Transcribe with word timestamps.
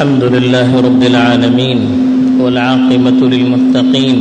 الحمد 0.00 0.24
لله 0.24 0.80
رب 0.80 1.02
العالمين 1.02 1.80
والعاقبة 2.40 3.18
للمتقين 3.32 4.18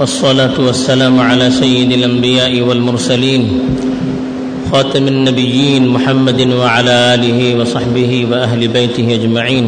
والصلاة 0.00 0.56
والسلام 0.58 1.20
على 1.20 1.50
سيد 1.50 1.92
الأنبياء 1.92 2.60
والمرسلين 2.60 3.42
خاتم 4.72 5.08
النبيين 5.08 5.88
محمد 5.88 6.40
وعلى 6.40 7.14
آله 7.14 7.60
وصحبه 7.60 8.26
وأهل 8.30 8.68
بيته 8.68 9.14
أجمعين 9.14 9.66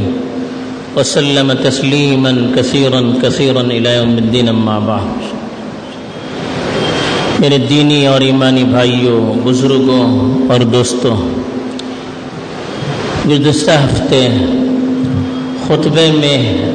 وسلم 0.97 1.53
تسليما 1.53 2.53
كثيرا 2.57 3.15
كثيرا 3.23 3.61
إلى 3.61 3.97
يوم 3.97 4.15
الدين 4.19 4.49
أما 4.49 4.79
بعد. 4.79 5.09
میرے 7.41 7.59
دینی 7.69 8.07
اور 8.07 8.21
ایمانی 8.21 8.65
بھائیوں 8.65 9.21
بزرگوں 9.45 10.05
اور 10.53 10.61
دوستوں 10.61 11.40
گزشتہ 13.29 13.71
ہفتے 13.71 14.29
خطبے 15.67 16.11
میں 16.15 16.67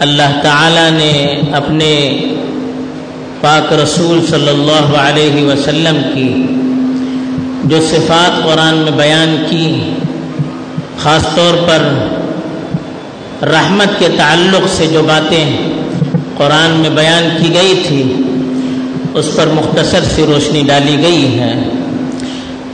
اللہ 0.00 0.40
تعالی 0.42 0.90
نے 0.90 1.40
اپنے 1.52 2.20
پاک 3.40 3.72
رسول 3.72 4.26
صلی 4.30 4.48
اللہ 4.48 4.96
علیہ 4.96 5.44
وسلم 5.44 5.96
کی 6.14 6.46
جو 7.64 7.80
صفات 7.80 8.42
قرآن 8.44 8.74
میں 8.74 8.92
بیان 8.92 9.44
کی، 9.50 9.90
خاص 10.98 11.22
طور 11.34 11.68
پر 11.68 11.82
رحمت 13.46 13.98
کے 13.98 14.08
تعلق 14.16 14.68
سے 14.76 14.86
جو 14.86 15.02
باتیں 15.02 15.56
قرآن 16.36 16.70
میں 16.70 16.90
بیان 16.90 17.28
کی 17.38 17.54
گئی 17.54 17.82
تھی، 17.86 18.12
اس 19.14 19.36
پر 19.36 19.46
مختصر 19.46 20.04
سی 20.14 20.24
روشنی 20.26 20.62
ڈالی 20.62 20.96
گئی 21.02 21.38
ہے۔ 21.38 21.62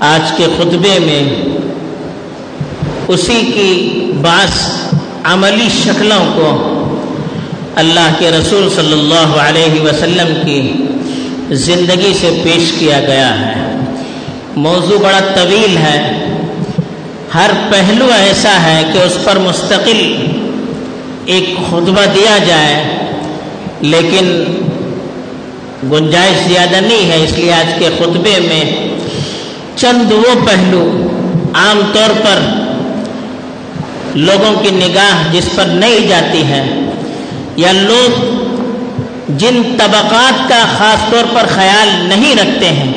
آج 0.00 0.30
کے 0.36 0.44
خطبے 0.56 0.98
میں 0.98 1.22
اسی 3.08 3.40
کی 3.54 4.00
بعض 4.20 4.50
عملی 5.24 5.68
شکلوں 5.84 6.32
کو 6.34 6.48
اللہ 7.74 8.14
کے 8.18 8.30
رسول 8.30 8.68
صلی 8.76 8.92
اللہ 8.92 9.40
علیہ 9.40 9.80
وسلم 9.80 10.34
کی 10.44 10.72
زندگی 11.54 12.12
سے 12.20 12.40
پیش 12.44 12.72
کیا 12.78 13.00
گیا 13.00 13.40
ہے۔ 13.40 13.76
موضوع 14.56 14.98
بڑا 14.98 15.20
طویل 15.34 15.76
ہے۔ 15.76 16.26
ہر 17.34 17.50
پہلو 17.70 18.08
ایسا 18.18 18.62
ہے 18.62 18.90
کہ 18.92 18.98
اس 18.98 19.24
پر 19.24 19.38
مستقل 19.38 20.16
ایک 21.24 21.56
خطبہ 21.56 22.04
دیا 22.14 22.38
جائے، 22.46 22.84
لیکن 23.80 24.44
گنجائش 25.92 26.48
زیادہ 26.48 26.80
نہیں 26.80 27.10
ہے۔ 27.10 27.24
اس 27.24 27.38
لیے 27.38 27.52
آج 27.52 27.78
کے 27.78 27.88
خطبے 27.98 28.40
میں 28.40 28.88
چند 29.76 30.12
وہ 30.12 30.46
پہلو 30.46 31.06
عام 31.54 31.80
طور 31.92 32.10
پر 32.10 32.67
لوگوں 34.14 34.54
کی 34.62 34.70
نگاہ 34.70 35.32
جس 35.32 35.48
پر 35.54 35.64
نہیں 35.64 36.06
جاتی 36.08 36.42
ہے، 36.44 36.64
یا 37.56 37.72
لوگ 37.72 38.36
جن 39.38 39.62
طبقات 39.78 40.48
کا 40.48 40.64
خاص 40.78 41.10
طور 41.10 41.34
پر 41.34 41.46
خیال 41.54 41.88
نہیں 42.08 42.34
رکھتے 42.34 42.68
ہیں، 42.68 42.92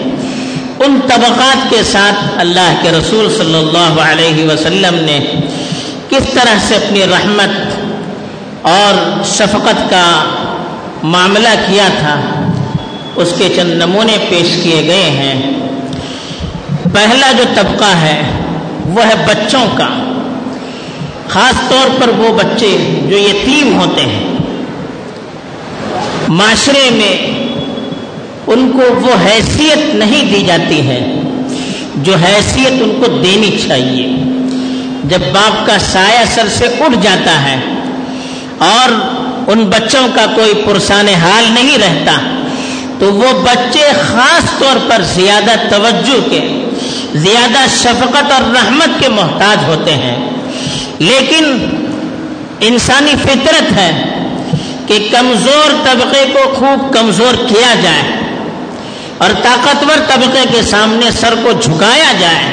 ان 0.80 1.00
طبقات 1.08 1.70
کے 1.70 1.82
ساتھ 1.84 2.40
اللہ 2.40 2.74
کے 2.82 2.92
رسول 2.92 3.30
صلی 3.38 3.56
اللہ 3.56 4.02
علیہ 4.02 4.46
وسلم 4.46 4.96
نے 4.96 5.20
کس 6.10 6.34
طرح 6.34 6.58
سے 6.68 6.76
اپنی 6.76 7.04
رحمت 7.04 8.66
اور 8.68 9.24
شفقت 9.26 9.90
کا 9.90 10.06
معاملہ 11.04 11.54
کیا 11.68 11.88
تھا، 12.00 12.20
اس 13.16 13.34
کے 13.38 13.50
چند 13.56 13.74
نمونے 13.74 14.18
پیش 14.30 14.56
کیے 14.64 14.82
گئے 14.88 15.10
ہیں۔ 15.10 15.52
پہلا 16.94 17.32
جو 17.32 17.44
طبقہ 17.56 17.94
ہے، 18.02 18.22
وہ 18.86 19.06
ہے 19.06 19.16
بچوں 19.28 19.66
کا۔ 19.78 19.88
خاص 21.34 21.70
طور 21.70 21.90
پر 22.02 22.10
وہ 22.10 22.34
بچے 22.38 22.78
جو 23.10 23.18
یتیم 23.18 23.80
ہوتے 23.80 24.02
ہیں، 24.02 24.26
معاشرے 26.30 26.90
میں 26.90 27.16
ان 28.48 28.72
کو 28.72 28.94
وہ 29.02 29.14
حیثیت 29.26 29.94
نہیں 29.96 30.34
دی 30.34 30.44
جاتی 30.48 30.88
ہے 30.88 31.00
جو 31.96 32.14
حیثیت 32.16 32.82
ان 32.82 32.92
کو 33.00 33.18
دینی 33.18 33.52
چاہیے۔ 33.68 34.08
جب 35.04 35.22
باپ 35.34 35.66
کا 35.68 35.78
سایہ 35.80 36.24
سر 36.36 36.48
سے 36.48 36.66
اٹھ 36.80 36.98
جاتا 37.02 37.42
ہے 37.42 37.56
اور 38.58 38.92
ان 39.52 39.64
بچوں 39.66 40.08
کا 40.16 40.26
کوئی 40.36 40.54
پرسان 40.66 41.08
حال 41.08 41.52
نہیں 41.54 41.78
رہتا، 41.78 42.18
تو 43.00 43.14
وہ 43.14 43.32
بچے 43.44 43.92
خاص 44.02 44.60
طور 44.60 44.90
پر 44.90 45.02
زیادہ 45.16 45.56
توجہ 45.70 46.20
کے، 46.30 46.42
زیادہ 47.16 47.66
شفقت 47.78 48.32
اور 48.32 48.52
رحمت 48.52 49.00
کے 49.00 49.08
محتاج 49.10 49.58
ہوتے 49.68 49.94
ہیں۔ 49.94 50.31
لیکن 51.02 51.46
انسانی 52.60 53.14
فطرت 53.24 53.72
ہے 53.78 53.92
کہ 54.88 55.08
کمزور 55.12 55.70
طبقے 55.84 56.26
کو 56.34 56.54
خوب 56.54 56.94
کمزور 56.94 57.50
کیا 57.50 57.76
جائے 57.84 58.04
اور 59.18 59.30
طاقتور 59.44 59.98
طبقے 60.08 60.44
کے 60.52 60.62
سامنے 60.62 61.12
سر 61.12 61.34
کو 61.44 61.52
جھکایا 61.52 62.14
جائے۔ 62.20 62.44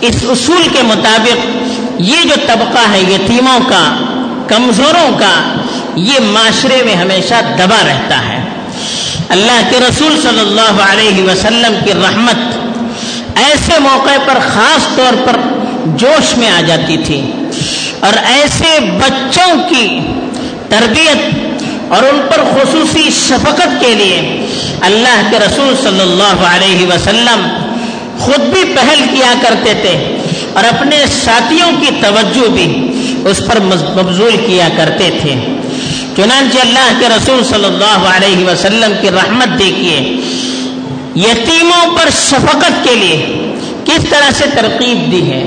اس 0.00 0.16
اصول 0.22 0.68
کے 0.72 0.82
مطابق 0.82 1.46
یہ 1.98 2.22
جو 2.22 2.34
طبقہ 2.46 2.90
ہے، 2.92 3.00
یتیموں 3.00 3.60
کا، 3.68 3.96
کمزوروں 4.48 5.18
کا، 5.18 5.54
یہ 5.94 6.20
معاشرے 6.20 6.82
میں 6.84 6.94
ہمیشہ 6.94 7.34
دبا 7.58 7.82
رہتا 7.86 8.28
ہے۔ 8.28 8.40
اللہ 9.28 9.60
کے 9.70 9.78
رسول 9.80 10.20
صلی 10.22 10.40
اللہ 10.40 10.82
علیہ 10.92 11.24
وسلم 11.24 11.74
کی 11.84 11.92
رحمت 11.92 12.56
ایسے 13.38 13.78
موقع 13.78 14.18
پر 14.26 14.38
خاص 14.54 14.96
طور 14.96 15.26
پر 15.26 15.36
جوش 15.84 16.36
میں 16.36 16.50
آ 16.50 16.60
جاتی 16.60 16.96
تھی۔ 16.96 17.30
اور 18.04 18.16
ایسے 18.30 18.78
بچوں 18.98 19.52
کی 19.68 19.86
تربیت 20.68 21.92
اور 21.92 22.02
ان 22.02 22.20
پر 22.30 22.42
خصوصی 22.52 23.10
شفقت 23.10 23.80
کے 23.80 23.94
لیے 23.94 24.20
اللہ 24.80 25.22
کے 25.30 25.38
رسول 25.38 25.74
صلی 25.82 26.00
اللہ 26.00 26.44
علیہ 26.48 26.86
وسلم 26.86 27.46
خود 28.18 28.44
بھی 28.54 28.62
پہل 28.76 29.04
کیا 29.10 29.32
کرتے 29.42 29.74
تھے 29.80 29.94
اور 30.52 30.64
اپنے 30.64 31.04
ساتھیوں 31.24 31.70
کی 31.80 31.90
توجہ 32.00 32.48
بھی 32.48 32.66
اس 33.30 33.40
پر 33.46 33.60
مبزول 33.60 34.36
کیا 34.46 34.68
کرتے 34.76 35.10
تھے۔ 35.20 35.34
چنانچہ 36.16 36.58
اللہ 36.58 36.92
کے 37.00 37.08
رسول 37.08 37.42
صلی 37.44 37.64
اللہ 37.64 38.08
علیہ 38.08 38.44
وسلم 38.46 38.92
کی 39.00 39.10
رحمت 39.10 39.58
دیکھیے، 39.58 39.98
یتیموں 41.20 41.96
پر 41.96 42.10
شفقت 42.10 42.84
کے 42.84 42.94
لیے 42.94 43.16
کس 43.84 44.08
طرح 44.10 44.30
سے 44.38 44.44
ترکیب 44.54 45.10
دی 45.12 45.22
ہے؟ 45.30 45.42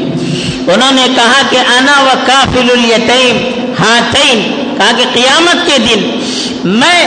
انہوں 0.74 0.92
نے 0.92 1.06
کہا 1.16 1.42
کہ 1.50 1.58
انا 1.58 2.00
و 2.02 2.14
کافل 2.26 2.70
الیتیم، 2.72 3.38
ہاتین، 3.80 4.42
کہا 4.78 4.92
کہ 4.98 5.04
قیامت 5.14 5.66
کے 5.68 5.78
دن 5.80 6.02
میں 6.80 7.04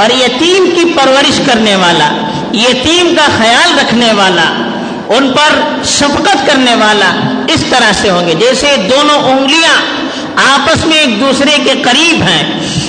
اور 0.00 0.10
یتیم 0.10 0.70
کی 0.74 0.84
پرورش 0.96 1.40
کرنے 1.46 1.76
والا، 1.76 2.08
یتیم 2.52 3.14
کا 3.16 3.26
خیال 3.38 3.78
رکھنے 3.78 4.12
والا، 4.12 4.48
ان 5.08 5.30
پر 5.32 5.58
شفقت 5.84 6.46
کرنے 6.46 6.74
والا 6.74 7.10
اس 7.54 7.64
طرح 7.70 7.92
سے 8.02 8.10
ہوں 8.10 8.26
گے۔ 8.26 8.34
جیسے 8.34 8.74
دونوں 8.90 9.18
انگلیاں 9.30 9.76
آپس 10.44 10.84
میں 10.86 10.98
ایک 10.98 11.20
دوسرے 11.20 11.56
کے 11.64 11.72
قریب 11.82 12.22
ہیں، 12.22 12.42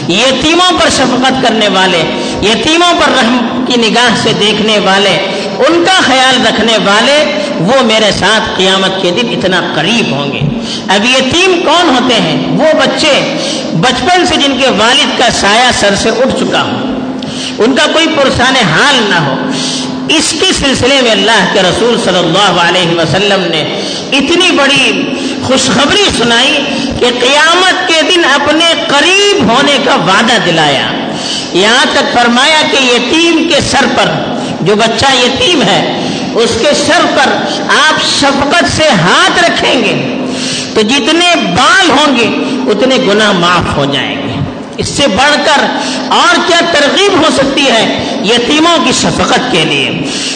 یتیموں 0.09 0.71
پر 0.79 0.89
شفقت 0.89 1.41
کرنے 1.43 1.67
والے، 1.67 2.01
یتیموں 2.41 2.93
پر 2.99 3.11
رحم 3.11 3.63
کی 3.67 3.81
نگاہ 3.81 4.15
سے 4.23 4.33
دیکھنے 4.39 4.77
والے 4.79 5.17
ان 5.67 5.83
کا 5.85 6.01
خیال 6.01 6.47
رکھنے 6.47 6.77
والے 6.85 7.41
وہ 7.59 7.83
میرے 7.83 8.11
ساتھ 8.19 8.49
قیامت 8.57 9.01
کے 9.01 9.11
دن 9.11 9.27
اتنا 9.29 9.61
قریب 9.75 10.11
ہوں 10.11 10.31
گے۔ 10.31 10.39
اب 10.87 11.05
یتیم 11.05 11.61
کون 11.65 11.89
ہوتے 11.89 12.15
ہیں؟ 12.21 12.47
وہ 12.47 12.79
بچے 12.79 13.37
بچپن 13.73 14.25
سے 14.25 14.35
جن 14.35 14.57
کے 14.59 14.67
والد 14.67 15.19
کا 15.19 15.29
سایہ 15.31 15.71
سر 15.79 15.95
سے 15.95 16.09
اٹھ 16.09 16.35
چکا 16.39 16.61
ہو۔ 16.61 16.99
ان 17.59 17.75
کا 17.75 17.87
کوئی 17.93 18.07
پرسان 18.07 18.55
حال 18.55 18.95
نہ 19.09 19.15
ہو۔ 19.15 19.35
اس 20.09 20.33
کے 20.39 20.53
سلسلے 20.53 21.01
میں 21.01 21.11
اللہ 21.11 21.45
کے 21.53 21.59
رسول 21.61 22.01
صلی 22.05 22.17
اللہ 22.17 22.61
علیہ 22.61 22.99
وسلم 22.99 23.41
نے 23.41 23.61
اتنی 24.11 24.51
بڑی 24.51 25.13
خوشخبری 25.43 26.05
سنائی 26.17 26.63
کہ 26.99 27.05
قیامت 27.19 27.87
کے 27.87 28.01
دن 28.01 28.21
اپنے 28.25 28.73
قریب 28.87 29.49
ہونے 29.49 29.77
کا 29.85 29.95
وعدہ 29.95 30.37
دلایا۔ 30.45 30.87
یہاں 31.53 31.85
تک 31.93 32.13
فرمایا 32.13 32.61
کہ 32.71 32.77
یتیم 32.77 33.47
کے 33.53 33.61
سر 33.61 33.85
پر 33.95 34.28
جو 34.61 34.75
بچہ 34.75 35.05
یتیم 35.13 35.61
ہے، 35.61 36.07
اس 36.35 36.49
کے 36.61 36.69
سر 36.87 37.05
پر 37.15 37.29
آپ 37.89 38.01
شفقت 38.19 38.77
سے 38.77 38.89
ہاتھ 38.89 39.43
رکھیں 39.43 39.83
گے، 39.83 40.25
تو 40.73 40.81
جتنے 40.81 41.35
بال 41.35 41.89
ہوں 41.89 42.17
گے، 42.17 42.27
اتنے 42.71 42.97
گناہ 43.07 43.31
معاف 43.31 43.77
ہو 43.77 43.85
جائیں 43.85 44.15
گے۔ 44.15 44.39
اس 44.77 44.89
سے 44.89 45.07
بڑھ 45.07 45.35
کر 45.45 45.65
اور 46.09 46.35
کیا 46.47 46.59
ترغیب 46.71 47.17
ہو 47.17 47.29
سکتی 47.37 47.65
ہے 47.65 48.05
یتیموں 48.23 48.85
کی 48.85 48.91
شفقت 48.91 49.51
کے 49.51 49.65
لیے؟ 49.65 49.91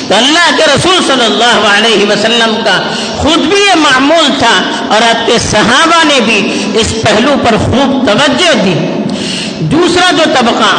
تو 0.07 0.15
اللہ 0.15 0.55
کے 0.57 0.63
رسول 0.63 0.97
صلی 1.07 1.25
اللہ 1.25 1.77
علیہ 1.77 2.05
وسلم 2.11 2.55
کا 2.65 2.81
خود 3.17 3.37
بھی 3.37 3.57
یہ 3.57 3.75
معمول 3.75 4.27
تھا 4.39 4.61
اور 4.87 5.01
آپ 5.01 5.27
کے 5.27 5.37
صحابہ 5.51 6.03
نے 6.03 6.19
بھی 6.25 6.63
اس 6.73 6.93
پہلو 7.01 7.35
پر 7.43 7.57
خوب 7.57 8.07
توجہ 8.07 8.53
دی۔ 8.63 8.73
دوسرا 9.59 10.11
جو 10.11 10.23
طبقہ 10.33 10.73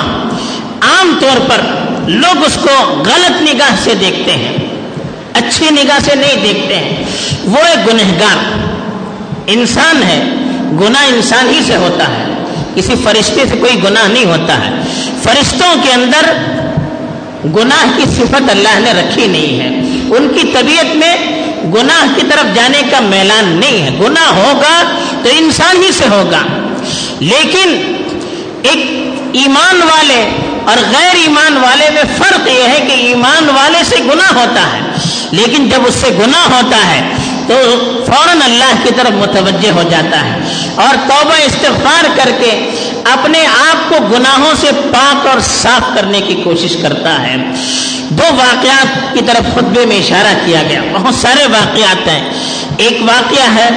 عام 0.81 1.19
طور 1.21 1.41
پر 1.49 1.61
لوگ 2.07 2.45
اس 2.47 2.55
کو 2.55 3.03
غلط 3.07 3.43
نگاہ 3.43 3.75
سے 3.85 3.95
دیکھتے 3.95 4.33
ہیں، 4.33 4.57
اچھی 5.35 5.67
نگاہ 5.71 5.99
سے 6.05 6.15
نہیں 6.15 6.37
دیکھتے 6.43 6.77
ہیں۔ 6.77 7.05
وہ 7.45 7.59
ایک 7.59 7.89
گنہگار 7.89 8.37
انسان 9.47 10.03
ہے، 10.03 10.25
گناہ 10.81 11.07
انسان 11.07 11.49
ہی 11.49 11.61
سے 11.67 11.77
ہوتا 11.77 12.09
ہے۔ 12.09 12.25
کسی 12.75 12.93
فرشتے 13.05 13.41
سے 13.51 13.57
کوئی 13.57 13.83
گناہ 13.85 14.09
نہیں 14.09 14.25
ہوتا 14.25 14.67
ہے۔ 14.67 14.71
فرشتوں 15.23 15.75
کے 15.83 15.93
اندر 15.93 16.33
گناہ 17.57 17.97
کی 17.97 18.05
صفت 18.17 18.51
اللہ 18.51 18.79
نے 18.79 18.93
رکھی 18.93 19.27
نہیں 19.27 19.61
ہے۔ 19.61 19.69
ان 20.17 20.29
کی 20.35 20.53
طبیعت 20.53 20.97
میں 20.97 21.17
گناہ 21.75 22.07
کی 22.15 22.23
طرف 22.31 22.55
جانے 22.55 22.83
کا 22.91 23.01
میلان 23.01 23.61
نہیں 23.61 23.83
ہے۔ 23.83 23.91
گناہ 24.01 24.33
ہوگا 24.35 24.83
تو 25.25 25.31
انسان 25.39 25.83
ہی 25.83 25.93
سے 25.93 26.05
ہوگا۔ 26.05 26.43
لیکن 27.21 27.93
ایک 28.63 29.11
ایمان 29.33 29.83
والے 29.83 30.44
اور 30.67 30.77
غیر 30.77 31.15
ایمان 31.15 31.57
والے 31.57 31.91
میں 31.91 32.03
فرق 32.19 32.49
یہ 32.49 32.69
ہے 32.69 32.81
کہ 32.87 32.93
ایمان 32.93 33.49
والے 33.49 33.85
سے 33.85 33.97
گناہ 34.05 34.33
ہوتا 34.35 34.63
ہے، 34.73 34.81
لیکن 35.31 35.69
جب 35.69 35.81
اس 35.87 35.95
سے 35.95 36.09
گناہ 36.19 36.47
ہوتا 36.55 36.77
ہے 36.91 37.01
تو 37.49 37.55
فوراً 38.07 38.43
اللہ 38.43 38.73
کی 38.83 38.95
طرف 38.97 39.11
متوجہ 39.11 39.71
ہو 39.71 39.83
جاتا 39.91 40.25
ہے 40.25 40.39
اور 40.75 40.95
توبہ 41.09 41.35
استغفار 41.47 42.05
کر 42.17 42.31
کے 42.41 42.71
اپنے 43.13 43.47
آپ 43.47 43.89
کو 43.89 43.97
گناہوں 44.07 44.53
سے 44.61 44.71
پاک 44.93 45.27
اور 45.27 45.41
صاف 45.41 45.95
کرنے 45.95 46.21
کی 46.21 46.35
کوشش 46.45 46.77
کرتا 46.83 47.23
ہے۔ 47.23 47.37
دو 48.09 48.23
واقعات 48.23 49.15
کی 49.15 49.21
طرف 49.27 49.55
خطبے 49.55 49.87
میں 49.87 49.97
اشارہ 49.97 50.35
کیا 50.47 50.63
گیا۔ 50.69 50.81
بہت 50.93 51.15
سارے 51.15 51.47
واقعات 51.47 52.09
ہیں۔ 52.09 52.31
ایک 52.77 52.99
واقعہ 53.03 53.55
ہے 53.55 53.69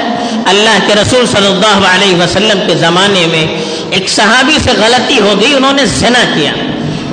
اللہ 0.45 0.77
کے 0.87 0.93
رسول 0.95 1.25
صلی 1.27 1.47
اللہ 1.47 1.87
علیہ 1.87 2.15
وسلم 2.15 2.59
کے 2.67 2.75
زمانے 2.75 3.25
میں 3.27 3.45
ایک 3.91 4.09
صحابی 4.09 4.57
سے 4.63 4.71
غلطی 4.77 5.19
ہو 5.19 5.33
گئی، 5.41 5.53
انہوں 5.53 5.73
نے 5.73 5.85
زنا 5.85 6.23
کیا۔ 6.35 6.51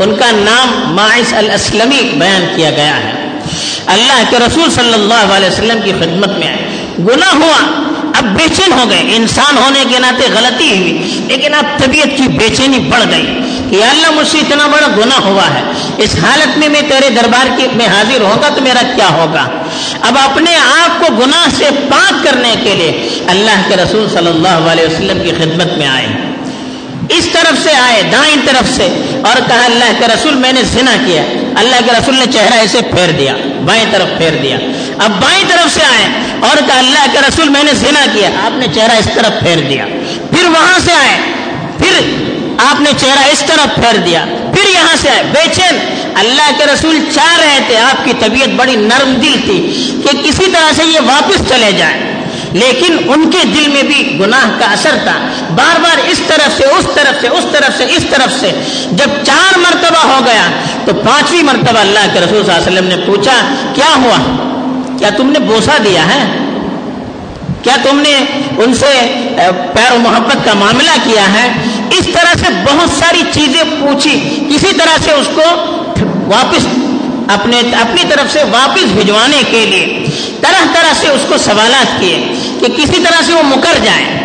ان 0.01 0.17
کا 0.17 0.31
نام 0.31 0.95
معاذ 0.95 1.35
الاسلمی 1.35 2.03
بیان 2.03 2.47
کیا 2.57 2.71
گیا 2.71 2.97
ہے۔ 2.97 3.29
اللہ 3.87 4.23
کے 4.31 4.37
رسول 4.39 4.71
صلی 4.71 4.95
اللہ 4.95 5.35
علیہ 5.37 5.49
وسلم 5.49 5.81
کی 5.85 5.93
خدمت 5.93 6.29
میں 6.29 6.49
آئے۔ 6.49 6.87
گناہ 6.99 7.35
ہوا۔ 7.35 7.83
اب 8.19 8.25
بے 8.25 8.49
چین 8.57 8.73
ہو 8.73 8.91
گئے۔ 8.91 9.17
انسان 9.17 9.59
ہونے 9.59 9.85
کے 9.91 9.99
ناطے 9.99 10.27
غلطی 10.35 10.79
ہوئی۔ 10.79 11.21
لیکن 11.29 11.55
اب 11.55 11.65
طبیعت 11.79 12.17
کی 12.17 12.29
بے 12.29 12.49
چینی 12.57 12.79
بڑھ 12.79 13.03
گئی۔ 13.11 13.39
کہ 13.71 13.85
اللہ 13.85 14.11
مجھ 14.11 14.29
سے 14.29 14.39
اتنا 14.39 14.67
بڑا 14.67 14.87
گناہ 14.87 15.21
ہوا 15.21 15.55
ہے۔ 15.55 15.63
اس 15.99 16.17
حالت 16.23 16.59
میں 16.59 16.69
میں 16.69 16.81
تیرے 16.81 17.11
دربار 17.11 17.47
کی 17.57 17.67
میں 17.75 17.87
حاضر 17.87 18.21
ہوگا 18.21 18.49
تو 18.49 18.61
میرا 18.61 18.83
کیا 18.97 19.09
ہوگا؟ 19.09 19.49
اب 20.01 20.15
اپنے 20.19 20.57
آپ 20.57 21.01
کو 21.01 21.15
گناہ 21.15 21.49
سے 21.59 21.65
پاک 21.91 22.25
کرنے 22.25 22.55
کے 22.65 22.75
لیے 22.75 23.09
اللہ 23.27 23.69
کے 23.69 23.77
رسول 23.77 24.09
صلی 24.09 24.27
اللہ 24.27 24.71
علیہ 24.73 24.85
وسلم 24.85 25.23
کی 25.23 25.33
خدمت 25.33 25.79
میں 25.79 25.87
آئے۔ 25.87 26.07
اس 27.09 27.29
طرف 27.33 27.63
سے 27.63 27.71
آئے، 27.71 28.03
دائیں 28.03 28.37
طرف 28.47 28.77
سے، 28.77 28.85
اور 29.25 29.49
کہا، 29.49 29.65
اللہ 29.65 29.93
کے 29.99 30.07
رسول، 30.07 30.35
میں 30.35 30.53
نے 30.53 30.63
زنا 30.63 30.97
کیا۔ 31.07 31.23
اللہ 31.57 31.77
کے 31.85 31.93
رسول 31.93 32.15
نے 32.15 32.33
چہرہ 32.33 32.55
ایسے 32.55 32.79
پھیر 32.83 33.11
دیا، 33.11 33.37
بائیں 33.65 33.85
طرف 33.91 34.19
پھیر 34.19 34.31
دیا۔ 34.43 34.57
اب 34.99 35.11
بائیں 35.23 35.45
طرف 35.49 35.75
سے 35.75 35.81
آئے، 35.83 36.07
اور 36.41 36.57
کہا، 36.67 36.79
اللہ 36.79 37.07
کے 37.13 37.19
رسول، 37.29 37.49
میں 37.49 37.63
نے 37.63 37.73
زنا 37.75 38.07
کیا، 38.13 38.31
آپ 38.45 38.59
نے 38.59 38.67
چہرہ 38.75 38.93
اس 38.93 39.09
طرف 39.15 39.41
پھیر 39.41 39.59
دیا۔ 39.69 39.87
پھر 40.31 40.49
وہاں 40.49 40.79
سے 40.85 40.93
آئے، 40.93 41.21
پھر 41.79 42.25
آپ 42.59 42.81
نے 42.81 42.91
چہرہ 42.97 43.31
اس 43.33 43.45
طرف 43.47 43.75
پھیر 43.75 43.97
دیا۔ 43.97 44.25
پھر 44.55 44.71
یہاں 44.71 44.97
سے 45.03 45.09
آئے، 45.09 45.23
بے 45.23 45.55
چین۔ 45.55 45.79
اللہ 46.15 46.51
کے 46.59 46.65
رسول 46.67 46.99
چاہ 47.15 47.39
رہے 47.39 47.59
تھے، 47.67 47.79
آپ 47.79 48.05
کی 48.05 48.13
طبیعت 48.21 48.49
بڑی 48.49 48.77
نرم 48.77 49.15
دل 49.15 49.37
تھی 49.45 49.91
کہ 50.03 50.23
کسی 50.23 50.51
طرح 50.53 50.73
سے 50.77 50.85
یہ 50.85 51.01
واپس 51.01 51.49
چلے 51.49 51.73
جائیں۔ 51.73 52.15
لیکن 52.53 52.97
ان 53.09 53.31
کے 53.31 53.39
دل 53.45 53.69
میں 53.69 53.83
بھی 53.83 54.19
گناہ 54.21 54.59
کا 54.59 54.67
اثر 54.67 54.97
تھا۔ 55.05 55.29
بار 55.55 55.81
بار 55.81 55.99
اس 56.09 56.21
طرف 56.27 56.57
سے، 56.57 56.65
اس 56.65 56.84
طرف 57.05 57.21
سے، 57.21 57.29
اس 57.29 57.45
طرف 57.53 57.79
سے، 57.79 57.85
اس 57.85 58.05
طرف 58.11 58.41
سے۔ 58.41 58.51
جب 58.93 59.11
چار 59.27 59.59
مرتبہ 59.59 60.07
ہو 60.07 60.21
گیا، 60.27 60.49
تو 60.85 60.95
پانچویں 60.95 61.43
مرتبہ 61.43 61.79
اللہ 61.79 62.07
کے 62.13 62.21
رسول 62.21 62.45
صلی 62.45 62.55
اللہ 62.55 62.69
علیہ 62.69 62.73
وسلم 62.73 62.89
نے 62.89 62.97
پوچھا، 63.07 63.55
کیا 63.75 63.95
ہوا؟ 63.97 64.19
کیا 64.99 65.11
تم 65.17 65.31
نے 65.31 65.39
بوسا 65.39 65.77
دیا 65.85 66.15
ہے؟ 66.15 66.39
کیا 67.63 67.77
تم 67.83 67.99
نے 67.99 68.15
ان 68.65 68.75
سے 68.75 68.93
پیر 69.75 69.93
و 69.93 69.99
محبت 69.99 70.45
کا 70.45 70.55
معاملہ 70.55 70.91
کیا 71.05 71.33
ہے؟ 71.33 71.53
اس 71.91 72.07
طرح 72.13 72.35
سے 72.39 72.53
بہت 72.65 72.91
ساری 72.99 73.23
چیزیں 73.33 73.63
پوچھی۔ 73.81 74.47
کسی 74.51 74.75
طرح 74.75 74.97
سے 75.05 75.11
اس 75.11 75.29
کو 75.35 75.43
واپس 76.27 76.67
اپنے، 77.29 77.59
اپنی 77.59 78.03
طرف 78.09 78.33
سے 78.33 78.43
واپس 78.51 78.85
بھجوانے 78.85 79.43
کے 79.51 79.67
لیے 79.67 80.07
طرح 80.41 80.65
طرح 80.73 80.93
سے 81.01 81.09
اس 81.09 81.21
کو 81.29 81.39
سوالات 81.39 82.01
کیے 82.01 82.33
کہ 82.61 82.67
کسی 82.67 83.03
طرح 83.03 83.23
سے 83.27 83.33
وہ 83.33 83.43
مکر 83.43 83.79
جائے۔ 83.85 84.24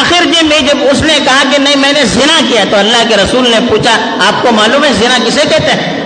آخر 0.00 0.24
جب 0.24 0.44
میں 0.44 0.60
جب 0.60 0.76
اس 0.92 1.02
نے 1.02 1.18
کہا 1.24 1.42
کہ 1.52 1.58
نہیں 1.58 1.76
میں 1.76 1.92
نے 1.92 2.04
زنا 2.04 2.40
کیا 2.48 2.64
تو 2.70 2.76
اللہ 2.76 3.08
کے 3.08 3.16
رسول 3.16 3.50
نے 3.50 3.56
پوچھا، 3.68 3.98
آپ 4.28 4.42
کو 4.42 4.52
معلوم 4.52 4.84
ہے 4.84 4.92
زنا 4.92 5.18
کسے 5.26 5.40
کہتے 5.48 5.72
ہیں؟ 5.72 6.04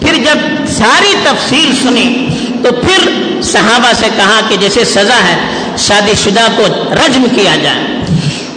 پھر 0.00 0.14
جب 0.14 0.38
ساری 0.78 1.14
تفصیل 1.22 1.74
سنی 1.82 2.28
تو 2.64 2.70
پھر 2.72 3.10
صحابہ 3.42 3.92
سے 3.98 4.06
کہا 4.16 4.40
کہ 4.48 4.56
جیسے 4.56 4.84
سزا 4.84 5.28
ہے، 5.28 5.36
شادی 5.78 6.12
شدہ 6.24 6.46
کو 6.56 6.66
رجم 6.90 7.24
کیا 7.34 7.56
جائے۔ 7.62 7.80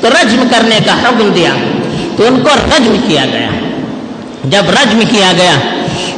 تو 0.01 0.09
رجم 0.09 0.43
کرنے 0.51 0.79
کا 0.85 0.93
حکم 0.93 1.31
دیا۔ 1.35 1.49
تو 2.17 2.25
ان 2.27 2.39
کو 2.43 2.49
رجم 2.49 2.95
کیا 3.07 3.25
گیا۔ 3.25 3.49
جب 4.43 4.69
رجم 4.69 4.99
کیا 5.09 5.31
گیا 5.37 5.53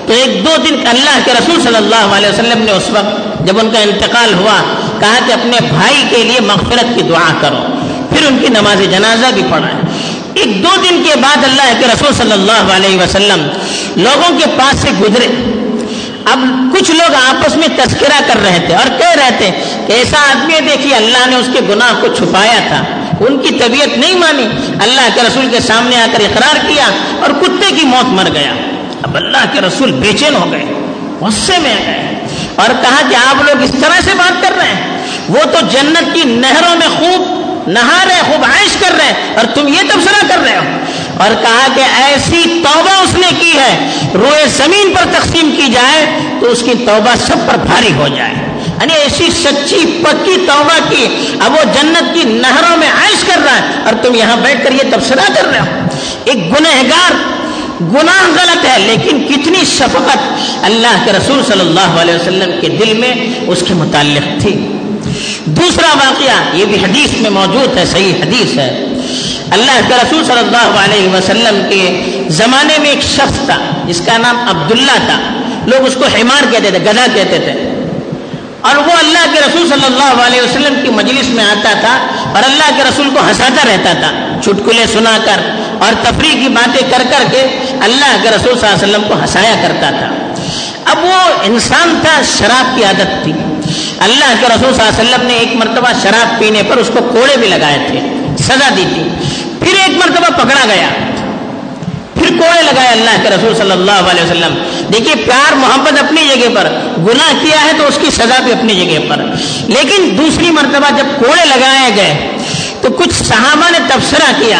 تو 0.07 0.13
ایک 0.13 0.45
دو 0.45 0.55
دن 0.69 0.87
اللہ 0.87 1.19
کے 1.25 1.31
رسول 1.33 1.61
صلی 1.63 1.75
اللہ 1.75 2.15
علیہ 2.17 2.29
وسلم 2.29 2.61
نے 2.61 2.71
اس 2.71 2.83
وقت 2.89 3.47
جب 3.47 3.59
ان 3.59 3.69
کا 3.73 3.79
انتقال 3.79 4.33
ہوا، 4.33 4.73
کہا 4.99 5.19
کہ 5.27 5.33
اپنے 5.33 5.57
بھائی 5.69 6.03
کے 6.09 6.17
لیے 6.17 6.39
مغفرت 6.39 6.95
کی 6.95 7.01
دعا 7.01 7.33
کرو۔ 7.41 7.74
پھر 8.25 8.33
ان 8.33 8.39
کی 8.39 8.47
نماز 8.47 8.91
جنازہ 8.91 9.25
بھی 9.33 9.43
پڑھا 9.51 9.67
ہے۔ 9.67 9.79
ایک 10.33 10.63
دو 10.63 10.69
دن 10.89 11.03
کے 11.03 11.19
بعد 11.19 11.43
اللہ 11.43 11.79
کے 11.79 11.85
رسول 11.93 12.13
صلی 12.13 12.31
اللہ 12.31 12.75
علیہ 12.75 12.97
وسلم 12.97 13.47
لوگوں 13.95 14.39
کے 14.39 14.45
پاس 14.57 14.81
سے 14.81 14.87
گزرے۔ 15.01 15.27
اب 16.25 16.39
کچھ 16.73 16.91
لوگ 16.91 17.15
آپس 17.15 17.57
میں 17.57 17.67
تذکرہ 17.67 18.19
کر 18.27 18.39
رہے 18.43 18.57
تھے 18.65 18.75
اور 18.75 18.87
کہہ 18.99 19.15
رہے 19.15 19.29
تھے 19.37 19.51
کہ 19.87 19.91
ایسا 19.91 20.17
آدمی 20.31 20.59
دیکھیے، 20.59 20.95
اللہ 20.95 21.29
نے 21.29 21.35
اس 21.35 21.45
کے 21.53 21.59
گناہ 21.69 22.01
کو 22.01 22.07
چھپایا 22.07 22.59
تھا۔ 22.67 22.83
ان 23.19 23.37
کی 23.37 23.53
طبیعت 23.53 23.97
نہیں 23.97 24.15
مانی۔ 24.15 24.47
اللہ 24.79 25.07
کے 25.15 25.21
رسول 25.21 25.47
کے 25.51 25.59
سامنے 25.59 26.01
آ 26.01 26.05
کر 26.13 26.19
اقرار 26.19 26.67
کیا 26.67 26.85
اور 27.21 27.29
کتے 27.29 27.75
کی 27.75 27.85
موت 27.85 28.05
مر 28.05 28.29
گیا۔ 28.33 28.53
اب 29.03 29.15
اللہ 29.15 29.45
کے 29.53 29.61
رسول 29.61 29.91
بے 29.91 30.13
چین 30.19 30.35
ہو 30.35 30.51
گئے، 30.51 30.65
غصے 31.21 31.57
میں 31.57 31.75
گئے۔ 31.85 32.27
اور 32.55 32.69
کہا 32.81 33.09
کہ 33.09 33.15
آپ 33.15 33.41
لوگ 33.41 33.63
اس 33.63 33.71
طرح 33.81 34.01
سے 34.05 34.11
بات 34.17 34.41
کر 34.41 34.51
رہے 34.57 34.67
ہیں۔ 34.67 34.97
وہ 35.29 35.39
تو 35.43 35.65
جنت 35.71 36.13
کی 36.13 36.21
نہروں 36.25 36.75
میں 36.75 36.87
خوب 36.87 37.44
نہا 37.67 38.05
رہے، 38.05 38.21
خوب 38.25 38.43
عائش 38.43 38.77
کر 38.79 38.95
رہے 38.97 39.05
ہیں 39.05 39.35
اور 39.35 39.45
تم 39.45 39.67
یہ 39.67 39.81
تبصرہ 39.93 40.27
کر 40.27 40.37
رہے 40.43 40.57
ہو۔ 40.57 40.77
اور 41.17 41.43
کہا 41.43 41.67
کہ 41.75 41.81
ایسی 41.81 42.43
توبہ 42.43 43.01
اس 43.01 43.13
نے 43.13 43.27
کی 43.39 43.57
ہے، 43.57 43.91
روئے 44.13 44.45
زمین 44.47 44.93
پر 44.93 45.03
تقسیم 45.11 45.53
کی 45.57 45.73
جائے 45.73 46.19
تو 46.39 46.45
اس 46.45 46.59
کی 46.59 46.71
توبہ 46.85 47.15
سب 47.27 47.47
پر 47.47 47.57
بھاری 47.57 47.93
ہو 47.93 48.07
جائے۔ 48.07 48.33
یعنی 48.81 48.93
ایسی 48.93 49.29
سچی، 49.31 50.03
پکی 50.03 50.45
توبہ 50.47 50.89
کی، 50.89 51.27
اب 51.39 51.51
وہ 51.51 51.63
جنت 51.63 52.13
کی 52.13 52.23
نہروں 52.23 52.77
میں 52.77 52.87
عائش 52.87 53.23
کر 53.23 53.41
رہا 53.45 53.55
ہے 53.55 53.63
اور 53.85 53.93
تم 54.01 54.15
یہاں 54.15 54.37
بیٹھ 54.37 54.63
کر 54.63 54.71
یہ 54.71 54.91
تبصرہ 54.91 55.33
کر 55.35 55.45
رہے 55.45 55.59
ہو۔ 55.59 55.65
ایک 56.23 56.35
گنہگار، 56.35 57.13
گناہ 57.81 58.27
غلط 58.27 58.65
ہے، 58.65 58.79
لیکن 58.79 59.23
کتنی 59.23 59.65
شفقت 59.65 60.17
اللہ 60.63 61.05
کے 61.05 61.11
رسول 61.11 61.41
صلی 61.47 61.59
اللہ 61.59 62.01
علیہ 62.01 62.15
وسلم 62.15 62.51
کے 62.61 62.69
دل 62.69 62.93
میں 62.93 63.13
اس 63.47 63.63
کے 63.67 63.73
متعلق 63.73 64.41
تھی۔ 64.41 64.71
دوسرا 65.45 65.87
واقعہ 65.93 66.57
یہ 66.57 66.65
بھی 66.65 66.83
حدیث 66.83 67.21
میں 67.21 67.29
موجود 67.29 67.77
ہے، 67.77 67.85
صحیح 67.85 68.13
حدیث 68.13 68.57
ہے۔ 68.57 68.85
اللہ 69.51 69.87
کے 69.87 69.93
رسول 69.95 70.25
صلی 70.25 70.39
اللہ 70.39 70.79
علیہ 70.79 71.09
وسلم 71.09 71.61
کے 71.69 72.11
زمانے 72.27 72.77
میں 72.77 72.89
ایک 72.89 73.01
شخص 73.01 73.45
تھا، 73.45 73.57
جس 73.85 74.01
کا 74.05 74.17
نام 74.17 74.37
عبداللہ 74.49 74.91
تھا۔ 74.91 75.19
لوگ 75.65 75.87
اس 75.87 75.93
کو 75.95 76.05
حمار 76.05 76.51
کہتے 76.51 76.69
تھے 76.69 76.79
گدا 76.79 77.05
کہتے 77.13 77.39
تھے۔ 77.39 77.71
اور 78.61 78.75
وہ 78.75 78.91
اللہ 78.91 79.33
کے 79.33 79.39
رسول 79.39 79.69
صلی 79.69 79.85
اللہ 79.85 80.21
علیہ 80.21 80.41
وسلم 80.41 80.73
کی 80.83 80.89
مجلس 80.89 81.29
میں 81.29 81.43
آتا 81.43 81.73
تھا 81.79 81.97
اور 82.33 82.43
اللہ 82.43 82.77
کے 82.77 82.83
رسول 82.83 83.09
کو 83.09 83.19
ہنساتا 83.27 83.67
رہتا 83.67 83.93
تھا۔ 83.93 84.11
چٹکلے 84.41 84.85
سنا 84.93 85.17
کر 85.25 85.49
اور 85.83 85.93
تفریح 86.03 86.31
کی 86.31 86.47
باتیں 86.47 86.87
کر 86.89 87.03
کر 87.09 87.23
کے 87.31 87.59
اللہ 87.81 88.17
کے 88.23 88.29
رسول 88.29 88.59
صلی 88.59 88.67
اللہ 88.67 88.85
علیہ 88.85 88.89
وسلم 88.89 89.03
کو 89.07 89.13
ہنسایا 89.13 89.55
کرتا 89.61 89.89
تھا۔ 89.89 90.11
اب 90.85 91.03
وہ 91.03 91.43
انسان 91.43 91.99
تھا، 92.01 92.21
شراب 92.37 92.75
کی 92.75 92.83
عادت 92.83 93.23
تھی۔ 93.23 93.33
اللہ 93.99 94.33
کے 94.39 94.45
رسول 94.45 94.73
صلی 94.73 94.83
اللہ 94.85 95.01
علیہ 95.01 95.15
وسلم 95.15 95.27
نے 95.27 95.33
ایک 95.33 95.55
مرتبہ 95.55 95.91
شراب 96.01 96.39
پینے 96.39 96.61
پر 96.63 96.77
اس 96.77 96.89
کو 96.93 97.09
کوڑے 97.11 97.37
بھی 97.37 97.47
لگائے 97.47 97.77
تھے، 97.87 97.99
سزا 98.43 98.69
دی 98.77 98.83
تھی۔ 98.93 99.03
پھر 99.59 99.79
ایک 99.79 99.97
مرتبہ 99.97 100.43
پکڑا 100.43 100.65
گیا۔ 100.75 100.87
پھر 102.13 102.37
کوڑے 102.37 102.61
لگائے 102.61 102.87
اللہ 102.87 103.09
کے 103.23 103.29
رسول 103.29 103.55
صلی 103.55 103.71
اللہ 103.71 103.91
علیہ 103.91 104.23
وسلم۔ 104.23 104.63
دیکھیے، 104.93 105.15
پیار، 105.15 105.53
محبت 105.53 106.03
اپنی 106.03 106.21
جگہ 106.35 106.55
پر، 106.55 106.69
گناہ 106.97 107.33
کیا 107.41 107.61
ہے 107.61 107.71
تو 107.77 107.87
اس 107.87 107.97
کی 108.01 108.11
سزا 108.11 108.39
بھی 108.43 108.51
اپنی 108.51 108.75
جگہ 108.75 109.09
پر۔ 109.09 109.17
لیکن 109.67 110.17
دوسری 110.17 110.51
مرتبہ 110.51 110.97
جب 110.97 111.05
کوڑے 111.19 111.45
لگائے 111.45 111.91
گئے، 111.95 112.37
تو 112.81 112.89
کچھ 112.89 113.23
صحابہ 113.23 113.71
نے 113.71 113.77
تبصرہ 113.87 114.31
کیا۔ 114.39 114.59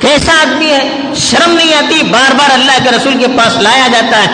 کیسا 0.00 0.32
آدمی 0.40 0.70
ہے؟ 0.70 0.90
شرم 1.16 1.52
نہیں 1.52 1.74
آتی، 1.74 2.02
بار 2.10 2.34
بار 2.34 2.50
اللہ 2.52 2.72
کے 2.84 2.90
رسول 2.90 3.12
کے 3.18 3.26
پاس 3.36 3.56
لایا 3.56 3.88
جاتا 3.92 4.22
ہے، 4.22 4.26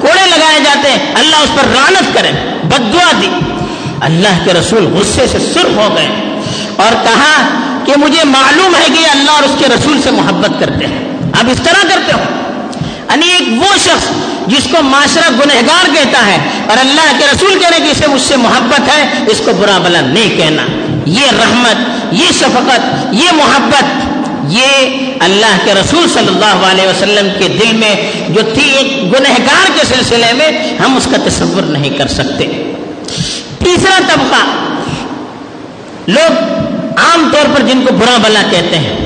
کوڑے 0.00 0.26
لگائے 0.26 0.60
جاتے 0.64 0.90
ہیں۔ 0.90 0.98
اللہ 1.14 1.36
اس 1.36 1.50
پر 1.54 1.62
رانت 1.64 2.14
کرے 2.14 2.30
بدعا 2.62 3.12
دی۔ 3.22 3.47
اللہ 4.00 4.44
کے 4.44 4.52
رسول 4.52 4.84
غصے 4.84 5.26
سے 5.32 5.38
سرخ 5.54 5.78
ہو 5.78 5.96
گئے 5.96 6.08
اور 6.76 6.92
کہا 7.04 7.48
کہ 7.86 7.92
مجھے 7.96 8.24
معلوم 8.24 8.74
ہے 8.74 8.86
کہ 8.86 9.10
اللہ 9.10 9.30
اور 9.30 9.42
اس 9.42 9.50
کے 9.58 9.66
رسول 9.66 10.02
سے 10.02 10.10
محبت 10.10 10.50
کرتے 10.60 10.86
ہیں۔ 10.86 11.08
آپ 11.38 11.44
اس 11.50 11.58
طرح 11.64 11.82
کرتے 11.82 12.12
ہو۔ 12.12 12.18
یعنی 13.10 13.26
ایک 13.32 13.62
وہ 13.62 13.78
شخص 13.78 14.04
جس 14.46 14.68
کو 14.70 14.82
معاشرہ 14.82 15.30
گنہگار 15.30 15.94
کہتا 15.94 16.26
ہے 16.26 16.38
اور 16.68 16.76
اللہ 16.78 17.18
کے 17.18 17.24
رسول 17.34 17.58
کہنے 17.58 17.76
کی 17.76 17.90
اسے 17.90 18.06
مجھ 18.06 18.20
سے 18.20 18.36
محبت 18.36 18.80
ہے، 18.80 19.08
اس 19.26 19.40
کو 19.44 19.50
برا 19.60 19.78
بلا 19.78 20.00
نہیں 20.00 20.36
کہنا۔ 20.36 20.62
یہ 21.06 21.26
رحمت، 21.30 22.04
یہ 22.12 22.26
شفقت، 22.28 22.80
یہ 23.12 23.32
محبت، 23.32 23.84
یہ 24.48 24.96
اللہ 25.20 25.58
کے 25.64 25.74
رسول 25.74 26.08
صلی 26.14 26.28
اللہ 26.28 26.66
علیہ 26.66 26.88
وسلم 26.88 27.28
کے 27.38 27.48
دل 27.48 27.76
میں 27.76 28.12
جو 28.28 28.40
تھی 28.54 28.70
ایک 28.70 29.02
گنہگار 29.02 29.70
کے 29.74 29.94
سلسلے 29.94 30.32
میں 30.32 30.76
ہم 30.78 30.96
اس 30.96 31.08
کا 31.10 31.16
تصور 31.28 31.62
نہیں 31.62 31.90
کر 31.90 32.06
سکتے۔ 32.06 32.72
تیسرا 33.78 33.98
طبقہ۔ 34.08 34.44
لوگ 36.06 36.32
عام 36.96 37.28
طور 37.32 37.54
پر 37.54 37.62
جن 37.62 37.80
کو 37.86 37.92
برا 37.92 38.16
بلا 38.22 38.42
کہتے 38.50 38.78
ہیں، 38.78 38.96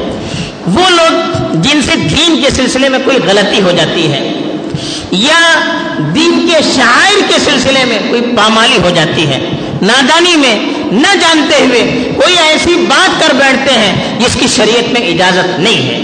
وہ 0.66 0.90
لوگ 0.90 1.52
جن 1.62 1.82
سے 1.82 1.96
دین 1.96 2.42
کے 2.42 2.50
سلسلے 2.50 2.88
میں 2.88 2.98
کوئی 3.04 3.18
غلطی 3.26 3.62
ہو 3.62 3.70
جاتی 3.70 4.12
ہے 4.12 4.32
یا 5.10 5.40
دین 6.14 6.48
کے 6.50 6.62
شاعر 6.76 7.20
کے 7.28 7.38
سلسلے 7.44 7.84
میں 7.84 7.98
کوئی 8.08 8.22
پامالی 8.36 8.76
ہو 8.82 8.90
جاتی 8.94 9.26
ہے، 9.26 9.50
نادانی 9.82 10.36
میں 10.36 10.58
نہ 10.92 11.14
جانتے 11.20 11.64
ہوئے 11.64 12.12
کوئی 12.16 12.36
ایسی 12.38 12.74
بات 12.88 13.20
کر 13.20 13.34
بیٹھتے 13.34 13.74
ہیں 13.74 14.18
جس 14.18 14.36
کی 14.40 14.46
شریعت 14.56 14.92
میں 14.92 15.08
اجازت 15.08 15.60
نہیں 15.60 15.82
ہے۔ 15.88 15.96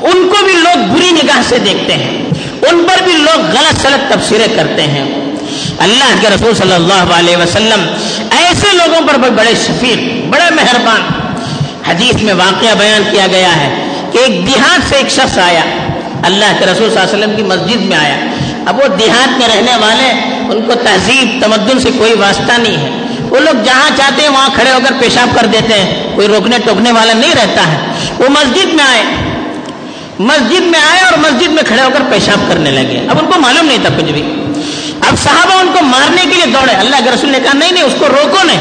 ان 0.00 0.28
کو 0.28 0.44
بھی 0.44 0.52
لوگ 0.52 0.92
بری 0.92 1.10
نگاہ 1.10 1.42
سے 1.48 1.58
دیکھتے 1.58 1.94
ہیں، 1.94 2.18
ان 2.62 2.84
پر 2.88 3.02
بھی 3.04 3.12
لوگ 3.12 3.40
غلط 3.40 3.80
سلط 3.82 4.12
تبصرے 4.12 4.46
کرتے 4.56 4.82
ہیں۔ 4.82 5.23
اللہ 5.78 6.14
کے 6.20 6.28
رسول 6.34 6.54
صلی 6.54 6.74
اللہ 6.74 7.14
علیہ 7.14 7.36
وسلم 7.36 7.86
ایسے 8.30 8.66
لوگوں 8.72 9.08
پر 9.08 9.30
بڑے 9.30 9.54
شفیق، 9.66 10.26
بڑے 10.26 10.50
مہربان۔ 10.50 11.02
حدیث 11.88 12.22
میں 12.22 12.34
واقعہ 12.34 12.74
بیان 12.78 13.02
کیا 13.10 13.26
گیا 13.26 13.56
ہے 13.56 13.88
کہ 14.12 14.18
ایک 14.18 14.46
دیہات 14.46 14.88
سے 14.88 14.96
ایک 14.96 15.10
شخص 15.10 15.38
آیا، 15.38 15.60
اللہ 16.22 16.56
کے 16.58 16.66
رسول 16.66 16.90
صلی 16.90 17.00
اللہ 17.00 17.00
علیہ 17.00 17.18
وسلم 17.18 17.36
کی 17.36 17.42
مسجد 17.42 17.80
میں 17.80 17.96
آیا۔ 17.96 18.16
اب 18.66 18.78
وہ 18.78 18.96
دیہات 18.96 19.38
میں 19.38 19.48
رہنے 19.56 19.76
والے، 19.76 20.10
ان 20.52 20.62
کو 20.66 20.74
تہذیب، 20.74 21.44
تمدن 21.44 21.78
سے 21.78 21.88
کوئی 21.98 22.14
واسطہ 22.14 22.52
نہیں 22.60 22.76
ہے۔ 22.76 22.90
وہ 23.28 23.40
لوگ 23.40 23.62
جہاں 23.64 23.90
چاہتے 23.96 24.22
ہیں، 24.22 24.28
وہاں 24.28 24.48
کھڑے 24.54 24.70
ہو 24.70 24.78
کر 24.88 24.94
پیشاب 24.98 25.40
کر 25.40 25.46
دیتے 25.46 25.74
ہیں۔ 25.74 26.14
کوئی 26.14 26.28
روکنے 26.28 26.58
ٹوکنے 26.64 26.92
والا 26.92 27.12
نہیں 27.12 27.34
رہتا 27.34 27.72
ہے۔ 27.72 27.78
وہ 28.18 28.28
مسجد 28.28 28.74
میں 28.74 28.84
آئے۔ 28.84 29.02
مسجد 30.18 30.60
میں 30.60 30.80
آئے 30.80 31.00
اور 31.00 31.18
مسجد 31.18 31.48
میں 31.48 31.62
کھڑے 31.62 31.82
ہو 31.82 31.88
کر 31.94 32.02
پیشاب 32.10 32.48
کرنے 32.48 32.70
لگے۔ 32.70 33.06
اب 33.10 33.18
ان 33.22 33.26
کو 33.26 33.40
معلوم 33.40 33.66
نہیں 33.66 33.78
تھا 33.78 33.88
کچھ 33.96 34.12
بھی۔ 34.12 34.43
اب 35.08 35.14
صحابہ 35.24 35.60
ان 35.60 35.68
کو 35.78 35.84
مارنے 35.84 36.22
کے 36.22 36.34
لیے 36.34 36.46
دوڑے۔ 36.46 36.72
اللہ 36.72 36.96
کے 37.04 37.10
رسول 37.10 37.30
نے 37.30 37.38
کہا، 37.42 37.52
نہیں 37.54 37.72
نہیں، 37.72 37.84
اس 37.84 37.94
کو 37.98 38.08
روکو 38.08 38.42
نہیں۔ 38.42 38.60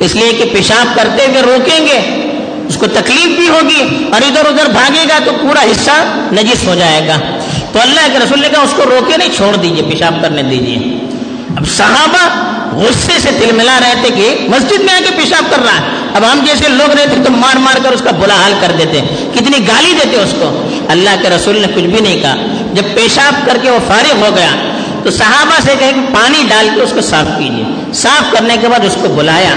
اس 0.00 0.14
لیے 0.14 0.32
کہ 0.32 0.44
پیشاب 0.52 0.96
کرتے 0.96 1.26
ہوئے 1.26 1.42
روکیں 1.42 1.86
گے۔ 1.86 2.22
اس 2.68 2.76
کو 2.76 2.86
تکلیف 2.86 3.36
بھی 3.36 3.48
ہوگی 3.48 4.08
اور 4.12 4.22
ادھر 4.22 4.46
ادھر 4.46 4.70
بھاگے 4.70 5.04
گا 5.08 5.18
تو 5.24 5.30
پورا 5.42 5.62
حصہ 5.62 6.18
نجس 6.32 6.68
ہو 6.68 6.74
جائے 6.74 7.08
گا۔ 7.08 7.18
تو 7.72 7.80
اللہ 7.80 8.00
کے 8.12 8.18
رسول 8.18 8.40
نے 8.40 8.48
کہا، 8.48 8.62
اس 8.62 8.72
کو 8.76 8.82
روکے 8.84 9.16
نہیں، 9.16 9.28
چھوڑ 9.36 9.56
دیجیے، 9.56 9.82
پیشاب 9.82 10.14
کرنے 10.22 10.42
دیجیے۔ 10.42 10.78
اب 11.56 11.68
صحابہ 11.76 12.46
غصے 12.72 13.18
سے 13.18 13.30
تل 13.40 13.52
ملا 13.52 13.78
رہے 13.80 13.94
تھے 14.02 14.10
کہ 14.14 14.46
مسجد 14.48 14.80
میں 14.80 14.94
آ 14.94 14.98
کے 14.98 15.10
پیشاب 15.16 15.44
کر 15.50 15.62
رہا 15.64 15.72
ہے۔ 15.72 15.84
اب 16.14 16.32
ہم 16.32 16.44
جیسے 16.46 16.68
لوگ 16.68 16.90
رہتے 16.90 17.22
تو 17.24 17.30
مار 17.30 17.56
مار 17.56 17.78
کر 17.84 17.92
اس 17.92 18.00
کا 18.04 18.10
بلا 18.10 18.34
حال 18.34 18.54
کر 18.60 18.72
دیتے 18.78 19.00
کتنی 19.34 19.68
گالی 19.68 19.92
دیتے 19.92 20.16
اس 20.16 20.32
کو۔ 20.32 20.68
اللہ 20.88 21.10
کے 21.22 21.30
رسول 21.30 21.58
نے 21.58 21.66
کچھ 21.74 21.84
بھی 21.84 22.00
نہیں 22.00 22.20
کہا۔ 22.20 22.36
جب 22.72 22.82
پیشاب 22.94 23.46
کر 23.46 23.58
کے 23.62 23.70
وہ 23.70 23.78
فارغ 23.88 24.24
ہو 24.24 24.36
گیا 24.36 24.50
تو 25.06 25.12
صحابہ 25.12 25.60
سے 25.62 25.74
کہے 25.78 25.92
کہ 25.94 26.14
پانی 26.14 26.42
ڈال 26.48 26.68
کے 26.74 26.80
اس 26.80 26.90
کو 26.92 27.00
صاف 27.00 27.38
کیجیے 27.38 27.92
صاف 27.94 28.32
کرنے 28.32 28.56
کے 28.60 28.68
بعد 28.68 28.84
اس 28.84 28.96
کو 29.02 29.08
بلایا 29.08 29.54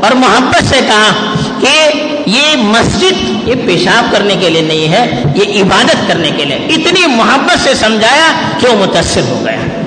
اور 0.00 0.10
محبت 0.14 0.64
سے 0.68 0.80
کہا 0.86 1.34
کہ 1.60 1.90
یہ 2.26 2.56
مسجد 2.56 3.48
یہ 3.48 3.54
پیشاب 3.66 4.12
کرنے 4.12 4.36
کے 4.40 4.48
لیے 4.48 4.62
نہیں 4.62 4.88
ہے، 4.88 5.22
یہ 5.34 5.62
عبادت 5.62 6.08
کرنے 6.08 6.30
کے 6.30 6.44
لیے۔ 6.44 6.56
اتنی 6.56 7.06
محبت 7.06 7.64
سے 7.64 7.74
سمجھایا 7.74 8.32
کہ 8.58 8.66
وہ 8.68 8.86
متاثر 8.86 9.20
ہو 9.28 9.42
گیا۔ 9.44 9.82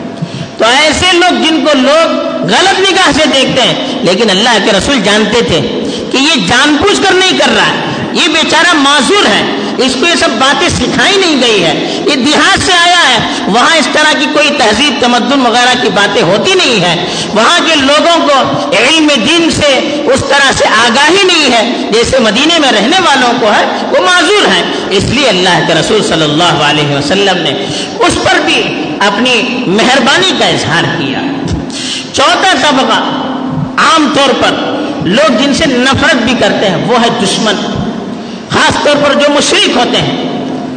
تو 0.57 0.65
ایسے 0.65 1.17
لوگ 1.17 1.43
جن 1.43 1.65
کو 1.65 1.77
لوگ 1.77 2.09
غلط 2.43 2.79
نگاہ 2.79 3.11
سے 3.11 3.23
دیکھتے 3.33 3.61
ہیں، 3.61 3.75
لیکن 4.01 4.29
اللہ 4.29 4.57
کے 4.65 4.71
رسول 4.77 5.01
جانتے 5.01 5.41
تھے 5.41 5.61
کہ 6.11 6.17
یہ 6.17 6.47
جان 6.47 6.77
پوچھ 6.81 7.01
کر 7.03 7.13
نہیں 7.13 7.39
کر 7.39 7.55
رہا 7.55 7.67
ہے۔ 7.67 7.81
یہ 8.13 8.27
بیچارہ 8.27 8.73
معذور 8.73 9.25
ہے۔ 9.25 9.60
اس 9.85 9.95
کو 9.99 10.07
یہ 10.07 10.15
سب 10.15 10.29
باتیں 10.39 10.69
سکھائی 10.69 11.17
نہیں 11.17 11.41
گئی 11.41 11.63
ہے 11.63 12.03
یہ 12.07 12.15
دیہات 12.15 12.65
سے 12.65 12.73
آیا 12.73 13.09
ہے۔ 13.09 13.17
وہاں 13.47 13.77
اس 13.77 13.87
طرح 13.93 14.19
کی 14.19 14.25
کوئی 14.33 14.49
تہذیب، 14.49 14.93
تمدن 15.01 15.45
وغیرہ 15.45 15.81
کی 15.81 15.89
باتیں 15.89 16.21
ہوتی 16.21 16.53
نہیں 16.53 16.81
ہے 16.81 17.05
وہاں 17.33 17.59
کے 17.67 17.75
لوگوں 17.75 18.27
کو 18.27 18.69
علم 18.71 19.07
دین 19.07 19.49
سے 19.51 20.01
اس 20.13 20.23
طرح 20.29 20.51
سے 20.51 20.65
آگاہی 20.65 21.23
نہیں 21.23 21.51
ہے۔ 21.51 21.91
جیسے 21.91 22.19
مدینے 22.19 22.59
میں 22.59 22.71
رہنے 22.71 22.99
والوں 22.99 23.33
کو 23.39 23.51
ہے، 23.51 23.65
وہ 23.91 24.05
معذور 24.05 24.47
ہے 24.47 24.63
اس 24.89 25.03
لیے 25.03 25.29
اللہ 25.29 25.59
کے 25.67 25.73
رسول 25.73 26.03
صلی 26.03 26.23
اللہ 26.23 26.63
علیہ 26.63 26.95
وسلم 26.95 27.37
نے 27.37 27.49
اس 27.99 28.13
پر 28.23 28.39
بھی 28.45 28.63
اپنی 28.99 29.63
مہربانی 29.67 30.31
کا 30.39 30.45
اظہار 30.45 30.83
کیا۔ 30.83 31.19
چوتھا 32.13 32.53
طبقہ 32.61 32.99
عام 33.77 34.13
طور 34.15 34.33
پر 34.41 34.51
لوگ 35.07 35.43
جن 35.43 35.53
سے 35.53 35.65
نفرت 35.65 36.15
بھی 36.15 36.33
کرتے 36.39 36.69
ہیں، 36.69 36.75
وہ 36.75 37.01
ہے 37.01 37.09
دشمن۔ 37.23 37.80
خاص 38.61 38.83
طور 38.83 38.95
پر 38.95 39.13
جو 39.13 39.29
مشرق 39.29 39.77
ہوتے 39.77 39.97
ہیں، 39.97 40.17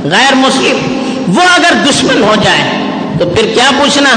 غیر 0.04 0.34
مسلم 0.34 1.04
وہ 1.36 1.42
اگر 1.42 1.72
دشمن 1.90 2.22
ہو 2.22 2.34
جائے 2.42 2.70
تو 3.18 3.26
پھر 3.26 3.46
کیا 3.54 3.70
پوچھنا؟ 3.78 4.10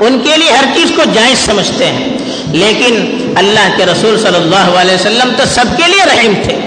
ان 0.00 0.18
کے 0.24 0.36
لیے 0.36 0.52
ہر 0.52 0.64
چیز 0.74 0.92
کو 0.96 1.02
جائز 1.14 1.38
سمجھتے 1.38 1.86
ہیں۔ 1.86 2.08
لیکن 2.48 2.94
اللہ 3.36 3.76
کے 3.76 3.86
رسول 3.86 4.18
صلی 4.18 4.36
اللہ 4.36 4.80
علیہ 4.80 4.94
وسلم 4.94 5.32
تو 5.36 5.44
سب 5.54 5.64
کے 5.76 5.82
لیے 5.86 6.04
رحم 6.04 6.32
تھے۔ 6.42 6.58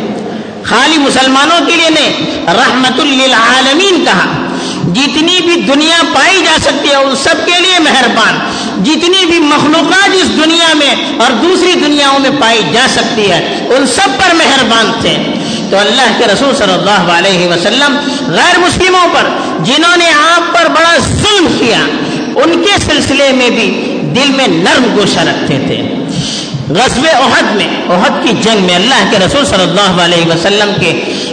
خالی 0.64 0.98
مسلمانوں 0.98 1.66
کے 1.66 1.76
لیے 1.76 1.90
نہیں 1.90 2.14
رحمت 2.46 3.00
للعالمین 3.00 4.06
کہا۔ 4.06 4.26
جتنی 4.94 5.40
بھی 5.42 5.62
دنیا 5.62 6.02
پائی 6.14 6.42
جا 6.44 6.58
سکتی 6.62 6.90
ہے، 6.90 6.96
ان 6.96 7.16
سب 7.16 7.36
کے 7.46 7.62
لیے 7.62 7.80
مہربان۔ 7.80 8.40
جتنی 8.84 9.26
بھی 9.26 9.40
مخلوقات 9.40 10.10
اس 10.14 10.44
دنیا 10.44 10.74
میں 10.74 10.96
اور 11.18 11.32
دوسری 11.32 11.72
دنیاؤں 11.74 12.20
میں 12.20 12.30
پائی 12.40 12.62
جا 12.74 12.86
سکتی 12.90 13.32
ہے، 13.32 13.68
ان 13.70 13.88
سب 13.88 14.08
پر 14.18 14.36
مہربان 14.36 14.92
تھے۔ 15.02 15.18
تو 15.72 15.78
اللہ 15.78 16.18
کے 16.18 16.26
رسول 16.34 16.56
صلی 16.56 16.74
اللہ 16.74 17.12
علیہ 17.14 17.48
وسلم 17.48 17.98
غیر 18.30 18.60
مسلموں 18.60 19.08
پر، 19.14 19.28
جنہوں 19.66 19.96
نے 19.98 20.10
آپ 20.22 20.54
پر 20.56 20.70
بڑا 20.76 20.96
ظلم 21.22 21.48
کیا، 21.60 21.80
ان 22.36 22.62
کے 22.64 22.80
سلسلے 22.86 23.32
میں 23.36 23.50
بھی 23.50 23.70
دل 24.16 24.32
میں 24.38 24.48
نرم 24.48 24.96
گوشہ 24.96 25.28
رکھتے 25.30 25.58
تھے۔ 25.68 25.82
غزب 26.70 27.06
عہد 27.08 27.56
میں 27.56 27.68
عہد 27.90 28.16
کی 28.24 28.34
جنگ 28.44 28.66
میں 28.66 28.76
اللہ 28.76 29.04
کے 29.12 29.18
رسول 29.20 29.46
صلی 29.46 29.64
اللہ 29.64 30.02
علیہ 30.04 30.26
وسلم 30.28 30.72
کے 30.80 30.92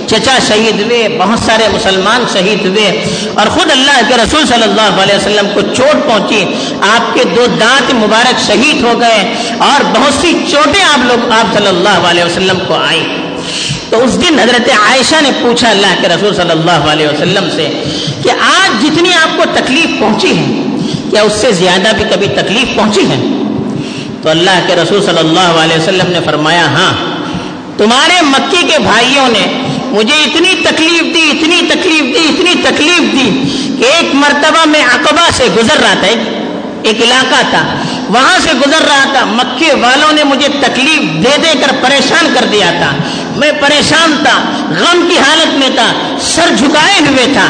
چچا 0.09 0.37
شہید 0.49 0.81
ہوئے، 0.81 1.09
بہت 1.19 1.39
سارے 1.47 1.67
مسلمان 1.73 2.25
شہید 2.33 2.65
ہوئے 2.67 2.87
اور 3.35 3.47
خود 3.55 3.71
اللہ 3.71 3.99
کے 4.09 4.17
رسول 4.17 4.47
صلی 4.47 4.63
اللہ 4.63 5.01
علیہ 5.03 5.15
وسلم 5.15 5.49
کو 5.55 5.61
چوٹ 5.75 6.07
پہنچی۔ 6.07 6.45
آپ 6.91 7.15
کے 7.15 7.25
دو 7.37 7.47
دانت 7.61 7.95
مبارک 7.95 8.41
شہید 8.47 8.83
ہو 8.85 9.01
گئے 9.01 9.35
اور 9.69 9.85
بہت 9.95 10.21
سی 10.21 10.33
چوٹیں 10.51 10.83
آپ 10.85 11.07
لوگ، 11.07 11.31
آپ 11.33 11.55
صلی 11.59 11.69
اللہ 11.69 12.09
علیہ 12.11 12.25
وسلم 12.25 12.59
کو 12.69 12.75
آئی 12.75 13.05
تو 13.91 14.03
اس 14.05 14.21
دن 14.21 14.39
حضرت 14.39 14.69
عائشہ 14.79 15.21
نے 15.23 15.31
پوچھا 15.43 15.69
اللہ 15.71 15.95
کے 16.01 16.09
رسول 16.09 16.35
صلی 16.35 16.51
اللہ 16.51 16.91
علیہ 16.93 17.09
وسلم 17.09 17.49
سے 17.57 17.69
کہ 18.23 18.31
آج 18.47 18.83
جتنی 18.83 19.13
آپ 19.15 19.37
کو 19.37 19.45
تکلیف 19.55 19.99
پہنچی 20.01 20.37
ہے، 20.39 20.47
کیا 21.11 21.23
اس 21.23 21.33
سے 21.41 21.53
زیادہ 21.53 21.93
بھی 21.97 22.05
کبھی 22.11 22.29
تکلیف 22.37 22.77
پہنچی 22.77 23.09
ہے؟ 23.11 23.21
تو 24.23 24.29
اللہ 24.31 24.65
کے 24.67 24.75
رسول 24.77 25.03
صلی 25.07 25.19
اللہ 25.19 25.61
علیہ 25.63 25.77
وسلم 25.77 26.11
نے 26.13 26.21
فرمایا 26.25 26.67
ہاں 26.77 26.93
تمہارے 27.79 28.21
مکی 28.25 28.67
کے 28.69 28.79
بھائیوں 28.83 29.29
نے 29.29 29.47
مجھے 29.91 30.15
اتنی 30.15 30.55
تکلیف 30.63 31.15
دی، 31.15 31.23
اتنی 31.31 31.61
تکلیف 31.69 32.15
دی، 32.15 32.23
اتنی 32.29 32.55
تکلیف 32.63 33.13
دی 33.13 33.29
کہ 33.79 33.85
ایک 33.95 34.15
مرتبہ 34.15 34.65
میں 34.69 34.83
عقبہ 34.85 35.29
سے 35.37 35.45
گزر 35.57 35.81
رہا 35.81 35.95
تھا، 36.01 36.09
ایک 36.83 37.03
علاقہ 37.03 37.41
تھا، 37.51 37.63
وہاں 38.09 38.39
سے 38.43 38.53
گزر 38.57 38.85
رہا 38.87 39.05
تھا، 39.13 39.25
مکے 39.27 39.73
والوں 39.81 40.13
نے 40.13 40.25
مجھے 40.25 40.49
تکلیف 40.61 41.03
دے 41.25 41.37
دے 41.43 41.53
کر 41.61 41.73
پریشان 41.83 42.33
کر 42.35 42.45
دیا 42.53 42.71
تھا۔ 42.79 42.91
میں 43.37 43.53
پریشان 43.61 44.17
تھا، 44.23 44.43
غم 44.71 45.09
کی 45.11 45.19
حالت 45.19 45.55
میں 45.55 45.69
تھا، 45.75 46.17
سر 46.21 46.55
جھکائے 46.59 47.01
ہوئے 47.01 47.27
تھا۔ 47.33 47.47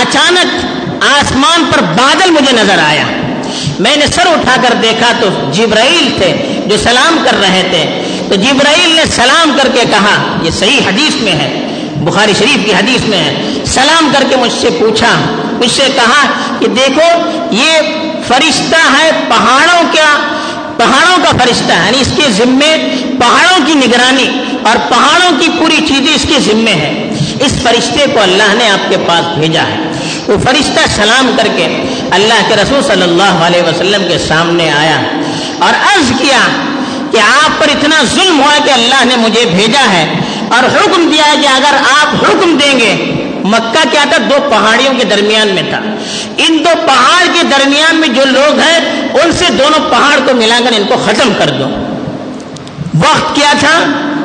اچانک 0.00 0.66
آسمان 1.02 1.64
پر 1.72 1.82
بادل 1.82 2.30
مجھے 2.30 2.52
نظر 2.52 2.78
آیا۔ 2.86 3.04
میں 3.78 3.96
نے 3.96 4.06
سر 4.06 4.26
اٹھا 4.26 4.56
کر 4.62 4.74
دیکھا 4.82 5.12
تو 5.20 5.28
جبرائیل 5.52 6.10
تھے 6.16 6.60
جو 6.66 6.76
سلام 6.82 7.24
کر 7.24 7.40
رہے 7.40 7.62
تھے۔ 7.70 8.02
تو 8.28 8.34
جبرائیل 8.34 8.90
نے 8.90 9.02
سلام 9.06 9.58
کر 9.62 9.68
کے 9.74 9.80
کہا، 9.90 10.38
یہ 10.42 10.50
صحیح 10.50 10.80
حدیث 10.86 11.14
میں 11.14 11.32
ہے، 11.32 11.78
بخاری 11.96 12.32
شریف 12.38 12.66
کی 12.66 12.74
حدیث 12.74 13.08
میں 13.08 13.18
ہے۔ 13.18 13.42
سلام 13.66 14.12
کر 14.12 14.24
کے 14.30 14.36
مجھ 14.36 14.52
سے 14.60 14.70
پوچھا، 14.70 15.10
مجھ 15.52 15.70
سے 15.70 15.82
کہا 15.94 16.26
کہ 16.58 16.66
دیکھو، 16.68 17.30
یہ 17.50 17.72
فرشتہ 18.28 18.76
ہے 18.76 19.10
پہاڑوں 19.28 19.82
کیا؟ 19.92 20.16
پہاڑوں 20.76 21.16
کا 21.16 21.44
فرشتہ 21.44 21.72
ہے 21.72 21.86
یعنی 21.86 22.00
اس 22.00 22.12
کے 22.16 22.32
ذمے 22.32 22.76
پہاڑوں 23.20 23.66
کی 23.66 23.74
نگرانی۔ 23.74 24.30
اور 24.64 24.76
پہاڑوں 24.88 25.38
کی 25.40 25.48
پوری 25.58 25.76
چیزیں 25.76 26.14
اس 26.14 26.26
کے 26.28 26.40
ذمے 26.40 26.72
ہے 26.72 27.08
اس 27.40 27.52
فرشتے 27.62 28.04
کو 28.14 28.20
اللہ 28.20 28.54
نے 28.54 28.70
آپ 28.70 28.90
کے 28.90 28.96
پاس 29.06 29.38
بھیجا 29.38 29.62
ہے۔ 29.62 29.76
وہ 30.26 30.38
فرشتہ 30.38 30.80
سلام 30.96 31.36
کر 31.36 31.48
کے 31.56 31.64
اللہ 32.10 32.48
کے 32.48 32.56
رسول 32.56 32.82
صلی 32.82 33.02
اللہ 33.02 33.46
علیہ 33.46 33.62
وسلم 33.62 34.02
کے 34.08 34.18
سامنے 34.18 34.70
آیا 34.70 35.00
اور 35.58 35.70
عرض 35.70 36.12
کیا 36.20 36.40
کہ 37.10 37.18
آپ 37.18 37.60
پر 37.60 37.68
اتنا 37.68 38.02
ظلم 38.14 38.40
ہوا 38.40 38.64
کہ 38.64 38.70
اللہ 38.70 39.04
نے 39.04 39.16
مجھے 39.16 39.44
بھیجا 39.44 39.92
ہے۔ 39.92 40.14
اور 40.48 40.62
حکم 40.62 41.10
دیا 41.12 41.24
ہے 41.26 41.36
کہ 41.42 41.46
اگر 41.46 41.76
آپ 41.76 42.14
حکم 42.14 42.58
دیں 42.62 42.80
گے، 42.80 43.14
مکہ 43.44 43.84
کیا 43.90 44.04
تھا؟ 44.08 44.16
دو 44.30 44.36
پہاڑیوں 44.50 44.92
کے 44.98 45.04
درمیان 45.04 45.48
میں 45.48 45.62
تھا۔ 45.62 45.80
ان 46.38 46.58
دو 46.58 46.70
پہاڑ 46.86 47.24
کے 47.34 47.42
درمیان 47.42 47.96
میں 47.96 48.08
جو 48.08 48.24
لوگ 48.24 48.58
ہیں، 48.58 49.08
ان 49.22 49.32
سے 49.32 49.44
دونوں 49.58 49.90
پہاڑ 49.90 50.28
کو 50.28 50.34
ملا 50.34 50.60
کر 50.64 50.72
ان 50.76 50.82
کو 50.88 50.94
ختم 51.04 51.32
کر 51.38 51.50
دو۔ 51.50 51.64
وقت 52.94 53.34
کیا 53.34 53.52
تھا؟ 53.60 53.78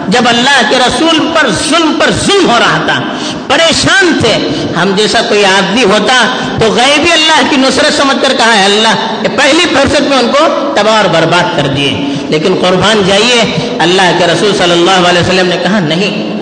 جب 0.07 0.21
اللہ 0.29 0.61
کے 0.69 0.75
رسول 0.75 1.31
پر 1.33 1.47
ظلم 1.69 1.93
پر 1.99 2.11
ظلم 2.11 2.49
ہو 2.49 2.57
رہا 2.59 2.77
تھا، 2.85 3.01
پریشان 3.47 4.19
تھے۔ 4.21 4.35
ہم 4.81 4.95
جیسا 4.95 5.21
کوئی 5.21 5.45
آدمی 5.45 5.83
ہوتا 5.83 6.37
تو 6.59 6.65
غیبی 6.71 7.11
اللہ 7.11 7.41
کی 7.49 7.55
نصرت 7.55 7.97
سمجھ 7.97 8.17
کر 8.21 8.33
کہا 8.37 8.57
ہے، 8.57 8.65
اللہ 8.65 9.21
کہ 9.21 9.27
پہلی 9.37 9.65
فرصت 9.73 10.01
میں 10.01 10.17
ان 10.17 10.27
کو 10.27 10.71
تباہ 10.75 10.95
اور 10.95 11.05
برباد 11.05 11.57
کر 11.57 11.67
دیے۔ 11.67 11.97
لیکن 12.29 12.55
قربان 12.61 13.03
جائیے، 13.07 13.69
اللہ 13.79 14.19
کے 14.19 14.25
رسول 14.27 14.51
صلی 14.57 14.71
اللہ 14.71 15.07
علیہ 15.09 15.21
وسلم 15.21 15.47
نے 15.47 15.57
کہا، 15.63 15.79
نہیں۔ 15.79 16.37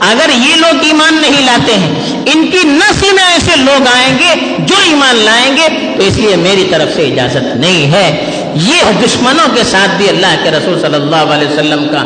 اگر 0.00 0.28
یہ 0.28 0.54
لوگ 0.54 0.74
ایمان 0.82 1.22
نہیں 1.22 1.44
لاتے 1.44 1.74
ہیں، 1.74 2.22
ان 2.34 2.46
کی 2.46 2.58
نسل 2.64 3.14
میں 3.14 3.24
ایسے 3.24 3.56
لوگ 3.56 3.86
آئیں 3.94 4.18
گے 4.18 4.56
جو 4.58 4.74
ایمان 4.84 5.16
لائیں 5.16 5.56
گے، 5.56 5.68
تو 5.96 6.02
اس 6.02 6.16
لیے 6.16 6.36
میری 6.36 6.68
طرف 6.70 6.88
سے 6.96 7.02
اجازت 7.02 7.56
نہیں 7.56 7.92
ہے۔ 7.92 8.26
یہ 8.54 9.06
دشمنوں 9.06 9.56
کے 9.56 9.62
ساتھ 9.70 9.90
بھی 9.96 10.08
اللہ 10.08 10.36
کے 10.42 10.50
رسول 10.50 10.80
صلی 10.80 10.94
اللہ 10.94 11.34
علیہ 11.34 11.48
وسلم 11.48 11.86
کا 11.92 12.02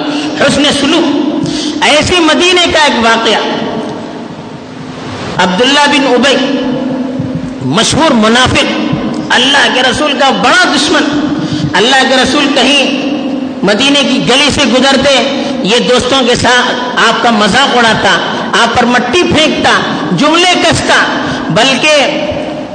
حسن 0.46 0.62
سلوک۔ 0.80 1.48
ایسی 1.82 2.20
مدینے 2.20 2.66
کا 2.72 2.84
ایک 2.84 3.04
واقعہ۔ 3.04 3.40
عبداللہ 5.42 5.86
بن 5.86 6.14
ابئی 6.14 6.36
مشہور 7.64 8.10
منافق، 8.10 8.94
اللہ 9.30 9.74
کے 9.74 9.82
رسول 9.82 10.12
کا 10.12 10.30
بڑا 10.30 10.64
دشمن۔ 10.64 11.20
اللہ 11.74 11.96
کے 12.08 12.16
رسول 12.22 12.46
کہیں 12.54 13.10
مدینے 13.62 14.00
کی 14.00 14.20
گلی 14.28 14.50
سے 14.54 14.60
گزرتے، 14.64 15.42
یہ 15.62 15.78
دوستوں 15.78 16.26
کے 16.26 16.34
ساتھ 16.34 16.98
آپ 17.08 17.22
کا 17.22 17.30
مذاق 17.30 17.76
اڑاتا، 17.76 18.18
آپ 18.62 18.76
پر 18.76 18.84
مٹی 18.84 19.22
پھینکتا، 19.22 19.70
جملے 20.16 20.60
کستا، 20.62 21.04
بلکہ 21.50 21.96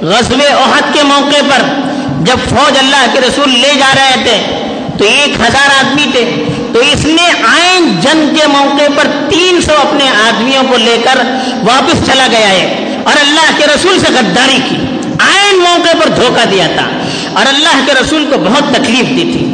غزل 0.01 0.41
عہد 0.41 0.93
کے 0.93 1.03
موقع 1.03 1.41
پر 1.49 1.88
جب 2.29 2.49
فوج 2.49 2.77
اللہ 2.77 3.05
کے 3.13 3.21
رسول 3.21 3.49
لے 3.49 3.71
جا 3.79 3.93
رہے 3.95 4.23
تھے، 4.23 4.67
تو 4.97 5.05
ایک 5.05 5.29
ہزار 5.39 5.69
آدمی 5.79 6.05
تھے۔ 6.11 6.43
تو 6.73 6.79
اس 6.79 7.05
نے 7.05 7.23
آئین 7.43 7.99
جنگ 8.01 8.35
کے 8.35 8.47
موقع 8.47 8.91
پر 8.95 9.07
تین 9.29 9.61
سو 9.61 9.73
اپنے 9.73 10.09
آدمیوں 10.09 10.63
کو 10.63 10.77
لے 10.77 10.97
کر 11.03 11.23
واپس 11.61 12.11
چلا 12.11 12.27
گیا 12.31 12.49
ہے۔ 12.49 12.97
اور 13.03 13.13
اللہ 13.21 13.57
کے 13.57 13.63
رسول 13.75 13.99
سے 13.99 14.05
غداری 14.09 14.57
کی۔ 14.69 14.75
آئین 15.19 15.57
موقع 15.57 15.97
پر 16.03 16.09
دھوکہ 16.09 16.45
دیا 16.45 16.67
تھا۔ 16.67 16.87
اور 17.33 17.45
اللہ 17.47 17.85
کے 17.85 17.93
رسول 18.01 18.25
کو 18.29 18.37
بہت 18.37 18.63
تکلیف 18.73 19.09
دی 19.09 19.29
تھی۔ 19.31 19.45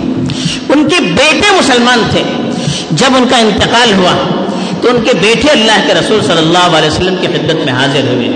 ان 0.70 0.90
کے 0.90 1.00
بیٹے 1.00 1.52
مسلمان 1.52 2.04
تھے۔ 2.10 2.24
جب 2.92 3.16
ان 3.16 3.28
کا 3.28 3.38
انتقال 3.38 3.94
ہوا، 3.94 4.44
تو 4.82 4.90
ان 4.90 5.04
کے 5.04 5.14
بیٹے 5.14 5.48
اللہ 5.52 5.88
کے 5.88 5.94
رسول 5.94 6.22
صلی 6.28 6.38
اللہ 6.38 6.78
علیہ 6.78 6.92
وسلم 6.92 7.16
کی 7.22 7.28
خدمت 7.28 7.66
میں 7.66 7.74
حاضر 7.74 8.08
ہوئے۔ 8.08 8.28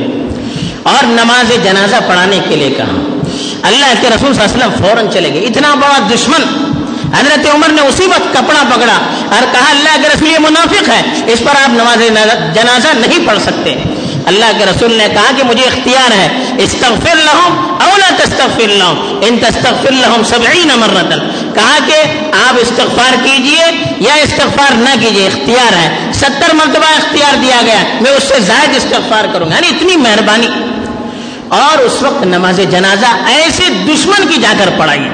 اور 0.84 1.06
نماز 1.06 1.64
جنازہ 1.64 1.96
پڑھانے 2.08 2.40
کے 2.50 2.56
لیے 2.56 2.70
کہا۔ 2.70 3.19
اللہ 3.64 3.86
کے 4.02 4.08
رسول 4.16 4.34
صلی 4.34 4.44
اللہ 4.44 4.56
علیہ 4.56 4.68
وسلم 4.68 4.88
فوراً 4.88 5.06
چلے 5.14 5.34
گئے۔ 5.34 5.42
اتنا 5.42 5.76
بڑا 5.76 6.08
دشمن۔ 6.14 6.42
حضرت 7.18 7.56
عمر 7.56 7.70
نے 7.70 7.82
اسی 7.82 8.06
وقت 8.06 8.34
کپڑا 8.34 8.64
پکڑا 8.76 8.94
اور 9.36 9.54
کہا، 9.54 9.70
اللہ 9.70 10.02
کے 10.02 10.08
رسول 10.08 10.32
یہ 10.32 10.38
منافق 10.40 10.90
ہے، 10.90 11.02
اس 11.28 11.40
پر 11.40 11.62
آپ 11.64 11.70
نماز 11.70 12.00
جنازہ 12.56 12.88
نہیں 12.94 13.28
پڑھ 13.28 13.40
سکتے۔ 13.40 13.76
اللہ 14.26 14.46
کے 14.58 14.66
رسول 14.66 14.94
نے 14.94 15.08
کہا 15.14 15.32
کہ 15.38 15.44
مجھے 15.44 15.66
اختیار 15.66 16.12
ہے، 16.12 16.28
استغفر 16.58 17.16
لهم 17.16 17.78
او 17.82 17.98
لا 17.98 18.10
تستغفر 18.18 18.68
لهم۔ 18.68 19.20
ان 19.22 19.38
تستغفر 19.38 19.92
لهم 19.92 20.22
70 20.32 20.78
مره 20.78 21.20
کہا 21.54 21.78
کہ 21.86 22.20
آپ 22.50 22.56
استغفار 22.62 23.16
کیجیے 23.24 23.94
یا 24.00 24.14
استغفار 24.14 24.74
نہ 24.74 24.90
کیجیے، 25.00 25.28
اختیار 25.28 25.74
ہے۔ 25.74 26.12
ستر 26.14 26.54
مرتبہ 26.54 26.92
اختیار 26.96 27.36
دیا 27.36 27.62
گیا، 27.66 27.84
میں 28.02 28.12
اس 28.12 28.24
سے 28.24 28.40
زائد 28.40 28.76
استغفار 28.76 29.26
کروں 29.34 29.50
گا۔ 29.50 29.56
یعنی 29.56 29.68
اتنی 29.68 29.96
مہربانی۔ 29.96 30.48
اور 31.50 31.80
اس 31.80 32.02
وقت 32.02 32.26
نماز 32.26 32.60
جنازہ 32.72 33.16
ایسے 33.26 33.64
دشمن 33.70 34.28
کی 34.28 34.42
جا 34.42 34.54
کر 34.60 34.70
پڑھائی 34.78 35.08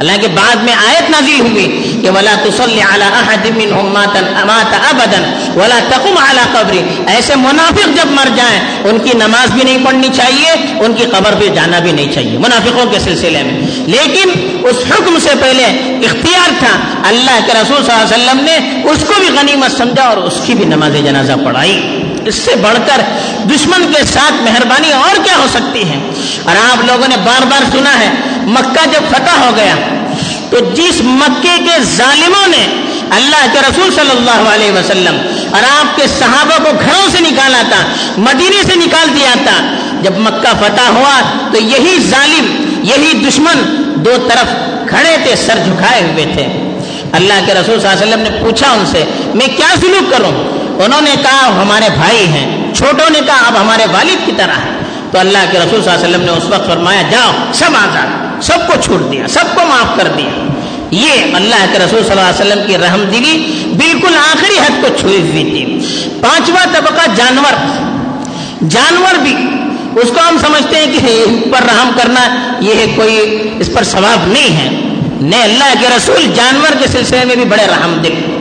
اللہ 0.00 0.12
کے 0.20 0.28
بعد 0.28 0.56
میں 0.56 0.72
آیت 0.72 1.10
نازل 1.10 1.40
ہوئی 1.40 1.98
کہ 2.02 2.10
ولا 2.10 2.34
تصلی 2.42 2.80
علی 2.80 3.04
احد 3.04 3.46
منهم 3.46 3.92
مات 3.92 4.16
امات 4.16 4.74
ابدا 4.74 5.50
ولا 5.56 5.78
تقم 5.88 6.14
علی 6.30 6.40
قبر۔ 6.52 7.06
ایسے 7.06 7.34
منافق 7.36 7.96
جب 7.96 8.10
مر 8.10 8.28
جائیں، 8.36 8.60
ان 8.84 8.98
کی 8.98 9.10
نماز 9.14 9.50
بھی 9.50 9.62
نہیں 9.64 9.84
پڑھنی 9.84 10.08
چاہیے، 10.16 10.50
ان 10.80 10.92
کی 10.92 11.04
قبر 11.04 11.34
پہ 11.40 11.48
جانا 11.48 11.78
بھی 11.78 11.92
نہیں 11.92 12.12
چاہیے، 12.12 12.38
منافقوں 12.38 12.86
کے 12.86 12.98
سلسلے 12.98 13.42
میں۔ 13.42 13.60
لیکن 13.86 14.30
اس 14.64 14.76
حکم 14.90 15.18
سے 15.18 15.30
پہلے 15.40 15.64
اختیار 16.06 16.50
تھا، 16.58 16.78
اللہ 17.08 17.38
کے 17.46 17.52
رسول 17.52 17.84
صلی 17.84 17.94
اللہ 17.94 18.14
علیہ 18.14 18.24
وسلم 18.24 18.44
نے 18.44 18.82
اس 18.90 19.04
کو 19.06 19.12
بھی 19.18 19.28
غنیمت 19.40 19.78
سمجھا 19.78 20.02
اور 20.02 20.16
اس 20.16 20.34
کی 20.46 20.54
بھی 20.54 20.64
نماز 20.64 20.92
جنازہ 21.04 21.32
پڑھائی۔ 21.44 21.95
اس 22.26 22.34
سے 22.34 22.54
بڑھ 22.62 22.78
کر 22.86 23.02
دشمن 23.50 23.84
کے 23.92 24.04
ساتھ 24.12 24.42
مہربانی 24.42 24.92
اور 24.92 25.16
کیا 25.24 25.36
ہو 25.36 25.46
سکتی 25.52 25.88
ہے؟ 25.88 25.98
اور 26.44 26.56
آپ 26.62 26.84
لوگوں 26.84 27.08
نے 27.08 27.16
بار 27.24 27.46
بار 27.50 27.70
سنا 27.72 27.98
ہے، 28.00 28.10
مکہ 28.46 28.84
جب 28.92 29.08
فتح 29.10 29.38
ہو 29.38 29.50
گیا، 29.56 29.74
تو 30.50 30.58
جس 30.74 31.00
مکے 31.02 31.56
کے 31.64 31.82
ظالموں 31.96 32.46
نے 32.48 32.66
اللہ 33.16 33.46
کے 33.52 33.60
رسول 33.60 33.90
صلی 33.94 34.10
اللہ 34.10 34.48
علیہ 34.54 34.72
وسلم 34.72 35.16
اور 35.54 35.62
آپ 35.70 35.96
کے 35.96 36.06
صحابہ 36.18 36.58
کو 36.64 36.70
گھروں 36.80 37.08
سے 37.12 37.20
نکالا 37.20 37.62
تھا، 37.68 37.82
مدینے 38.18 38.62
سے 38.66 38.76
نکال 38.76 39.14
دیا 39.14 39.34
تھا، 39.44 39.56
جب 40.02 40.18
مکہ 40.18 40.52
فتح 40.60 40.88
ہوا 40.94 41.20
تو 41.52 41.58
یہی 41.62 41.96
ظالم، 42.10 42.46
یہی 42.82 43.12
دشمن 43.28 43.62
دو 44.04 44.16
طرف 44.28 44.54
کھڑے 44.88 45.16
تھے، 45.22 45.36
سر 45.36 45.58
جھکائے 45.64 46.02
ہوئے 46.02 46.24
تھے۔ 46.34 46.46
اللہ 47.12 47.46
کے 47.46 47.54
رسول 47.54 47.80
صلی 47.80 47.88
اللہ 47.88 48.02
علیہ 48.02 48.06
وسلم 48.06 48.22
نے 48.22 48.30
پوچھا 48.42 48.70
ان 48.70 48.84
سے، 48.86 49.04
میں 49.34 49.46
کیا 49.56 49.74
سلوک 49.80 50.10
کروں؟ 50.10 50.32
انہوں 50.84 51.00
نے 51.00 51.14
کہا 51.22 51.62
ہمارے 51.62 51.88
بھائی 51.94 52.26
ہیں. 52.28 52.74
چھوٹوں 52.74 53.10
نے 53.10 53.20
کہا، 53.26 53.46
اب 53.46 53.60
ہمارے 53.60 53.82
والد 53.92 54.26
کی 54.26 54.32
طرح 54.36 54.52
ہے 54.52 54.70
تو 55.10 55.18
اللہ 55.18 55.38
کے 55.52 55.58
رسول 55.58 55.82
صلی 55.82 55.92
اللہ 55.92 56.04
علیہ 56.04 56.08
وسلم 56.08 56.24
نے 56.24 56.32
اس 56.32 56.44
وقت 56.44 56.66
فرمایا، 56.66 57.02
جاؤ، 57.10 57.30
سب 57.52 57.70
آزاد، 57.74 58.42
سب 58.42 58.66
کو 58.66 58.72
چھوڑ 58.84 59.02
دیا، 59.02 59.28
سب 59.28 59.44
کو 59.54 59.66
معاف 59.66 59.96
کر 59.96 60.08
دیا. 60.16 60.46
یہ 60.90 61.34
اللہ 61.34 61.66
کے 61.72 61.78
رسول 61.78 62.02
صلی 62.02 62.10
اللہ 62.10 62.20
علیہ 62.20 62.46
وسلم 62.46 62.66
کی 62.66 62.78
رحم 62.78 63.04
دلی 63.12 63.64
بالکل 63.76 64.16
آخری 64.16 64.58
حد 64.58 64.82
کو 64.82 64.88
چھوئی 65.00 65.20
ہوئی 65.20 65.44
تھی۔ 65.44 65.78
پانچواں 66.22 66.66
طبقہ 66.72 67.10
جانور۔ 67.16 67.54
جانور 68.70 69.14
بھی، 69.14 69.36
اس 70.02 70.08
کو 70.08 70.28
ہم 70.28 70.36
سمجھتے 70.46 70.76
ہیں 70.76 70.86
کہ 70.86 71.24
ان 71.26 71.42
پر 71.52 71.60
رحم 71.62 71.90
کرنا 71.96 72.52
یہ 72.60 72.96
کوئی 72.96 73.42
اس 73.58 73.70
پر 73.74 73.82
ثواب 73.82 74.26
نہیں 74.26 74.56
ہے۔ 74.56 74.68
نہیں 75.20 75.42
اللہ 75.42 75.74
کے 75.80 75.86
رسول 75.96 76.32
جانور 76.34 76.82
کے 76.82 76.86
سلسلے 76.86 77.24
میں 77.24 77.36
بھی 77.36 77.44
بڑے 77.44 77.66
رحم 77.66 78.00
دل 78.04 78.35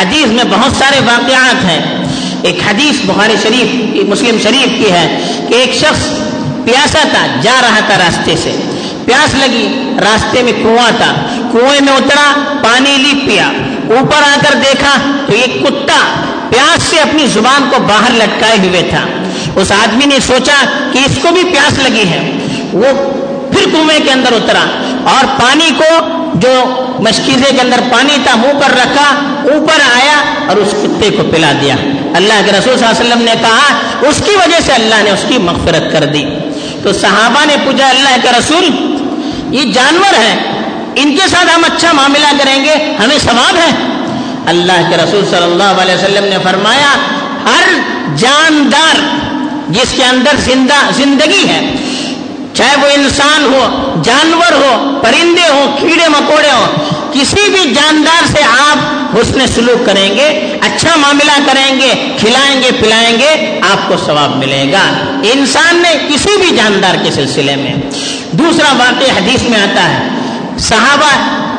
حدیث 0.00 0.26
میں 0.26 0.44
بہت 0.44 0.76
سارے 0.78 1.00
واقعات 1.04 1.64
ہیں۔ 1.64 2.04
ایک 2.42 2.58
حدیث 2.70 2.94
بخاری 3.06 3.34
شریف 3.42 3.96
مسلم 4.08 4.36
شریف 4.42 4.78
کی 4.78 4.92
ہے 4.92 5.18
کہ 5.48 5.54
ایک 5.54 5.74
شخص 5.74 6.06
پیاسا 6.64 6.98
تھا، 7.02 7.26
جا 7.42 7.60
رہا 7.62 7.80
تھا 7.86 7.98
راستے 7.98 8.36
سے۔ 8.36 8.56
پیاس 9.04 9.34
لگی، 9.34 9.92
راستے 10.00 10.42
میں 10.42 10.52
کنواں 10.52 10.90
تھا۔ 10.96 11.14
کنویں 11.52 11.80
میں 11.80 11.92
اترا، 11.92 12.32
پانی 12.62 12.96
لی 12.96 13.20
پیا۔ 13.26 13.50
اوپر 13.96 14.22
آ 14.22 14.36
کر 14.42 14.54
دیکھا 14.54 14.98
تو 15.26 15.32
ایک 15.32 15.62
کتا 15.62 15.96
پیاس 16.50 16.82
سے 16.82 16.96
اپنی 16.96 17.26
زبان 17.26 17.68
کو 17.70 17.82
باہر 17.82 18.12
لٹکائے 18.12 18.68
ہوئے 18.68 18.82
تھا۔ 18.90 19.00
اس 19.56 19.72
آدمی 19.72 20.04
نے 20.06 20.20
سوچا 20.20 20.64
کہ 20.92 20.98
اس 20.98 21.18
کو 21.22 21.28
بھی 21.32 21.44
پیاس 21.44 21.78
لگی 21.78 22.04
ہے۔ 22.08 22.32
وہ 22.72 22.86
پھر 23.52 23.64
کنویں 23.64 23.98
کے 24.04 24.10
اندر 24.10 24.32
اترا 24.32 24.64
اور 25.10 25.40
پانی 25.42 25.70
کو 25.78 26.15
جو 26.46 27.02
مشکیزے 27.02 27.50
کے 27.50 27.60
اندر 27.60 27.80
پانی 27.92 28.16
تھا 28.24 28.34
منہ 28.34 28.58
پر 28.60 28.70
رکھا، 28.70 29.08
اوپر 29.52 29.80
آیا 29.94 30.48
اور 30.48 30.56
اس 30.56 30.74
کتے 30.82 31.10
کو 31.10 31.22
پلا 31.30 31.52
دیا۔ 31.60 31.74
اللہ 32.14 32.40
کے 32.44 32.52
رسول 32.52 32.78
صلی 32.78 32.86
اللہ 32.86 33.00
علیہ 33.00 33.06
وسلم 33.06 33.22
نے 33.24 33.34
کہا، 33.40 34.08
اس 34.08 34.22
کی 34.26 34.36
وجہ 34.36 34.60
سے 34.66 34.72
اللہ 34.72 35.02
نے 35.04 35.10
اس 35.10 35.24
کی 35.28 35.38
مغفرت 35.38 35.92
کر 35.92 36.04
دی۔ 36.04 36.24
تو 36.82 36.92
صحابہ 36.92 37.44
نے 37.44 37.56
پوچھا، 37.64 37.88
اللہ 37.88 38.16
کے 38.22 38.28
رسول، 38.38 38.64
یہ 39.54 39.72
جانور 39.72 40.14
ہیں 40.14 40.36
ان 40.96 41.16
کے 41.16 41.28
ساتھ 41.28 41.54
ہم 41.54 41.64
اچھا 41.64 41.92
معاملہ 41.92 42.30
کریں 42.38 42.64
گے، 42.64 42.74
ہمیں 42.98 43.18
ثواب 43.18 43.56
ہے؟ 43.56 43.70
اللہ 44.46 44.88
کے 44.90 44.96
رسول 44.96 45.24
صلی 45.30 45.42
اللہ 45.42 45.82
علیہ 45.82 45.94
وسلم 45.94 46.24
نے 46.24 46.36
فرمایا، 46.42 46.94
ہر 47.44 47.66
جاندار 48.16 49.00
جس 49.68 49.92
کے 49.96 50.04
اندر 50.04 50.36
زندہ، 50.38 50.78
زندگی 50.96 51.48
ہے 51.48 51.60
چاہے 52.56 52.76
وہ 52.82 52.86
انسان 52.94 53.44
ہو، 53.44 53.94
جانور 54.02 54.52
ہو، 54.52 55.00
پرندے 55.02 55.48
ہو 55.48 55.76
کیڑے 55.80 56.08
مکوڑے 56.08 56.50
ہو 56.50 56.66
کسی 57.12 57.50
بھی 57.50 57.74
جاندار 57.74 58.26
سے 58.26 58.42
آپ 58.42 58.78
حسن 59.16 59.46
سلوک 59.46 59.86
کریں 59.86 60.14
گے 60.14 60.58
اچھا 60.60 60.96
معاملہ 60.96 61.36
کریں 61.46 61.80
گے، 61.80 61.92
کھلائیں 62.18 62.62
گے، 62.62 62.70
پلائیں 62.80 63.18
گے، 63.18 63.60
آپ 63.72 63.88
کو 63.88 63.94
ثواب 64.06 64.36
ملے 64.36 64.64
گا۔ 64.72 64.82
انسان 65.32 65.76
نے 65.76 65.94
کسی 66.08 66.36
بھی 66.36 66.56
جاندار 66.56 66.94
کے 67.04 67.10
سلسلے 67.10 67.56
میں۔ 67.56 67.74
دوسرا 68.32 68.72
واقع 68.72 69.10
حدیث 69.16 69.42
میں 69.42 69.60
آتا 69.60 69.88
ہے، 69.88 70.08
صحابہ 70.58 71.10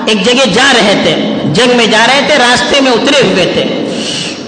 ایک 0.06 0.26
جگہ 0.26 0.46
جا 0.54 0.72
رہے 0.74 1.02
تھے، 1.04 1.16
جنگ 1.54 1.78
میں 1.78 1.88
جا 1.88 2.06
رہے 2.08 2.22
تھے، 2.28 2.38
راستے 2.38 2.82
میں 2.82 2.92
اترے 2.92 3.28
ہوئے 3.28 3.46
تھے۔ 3.54 3.77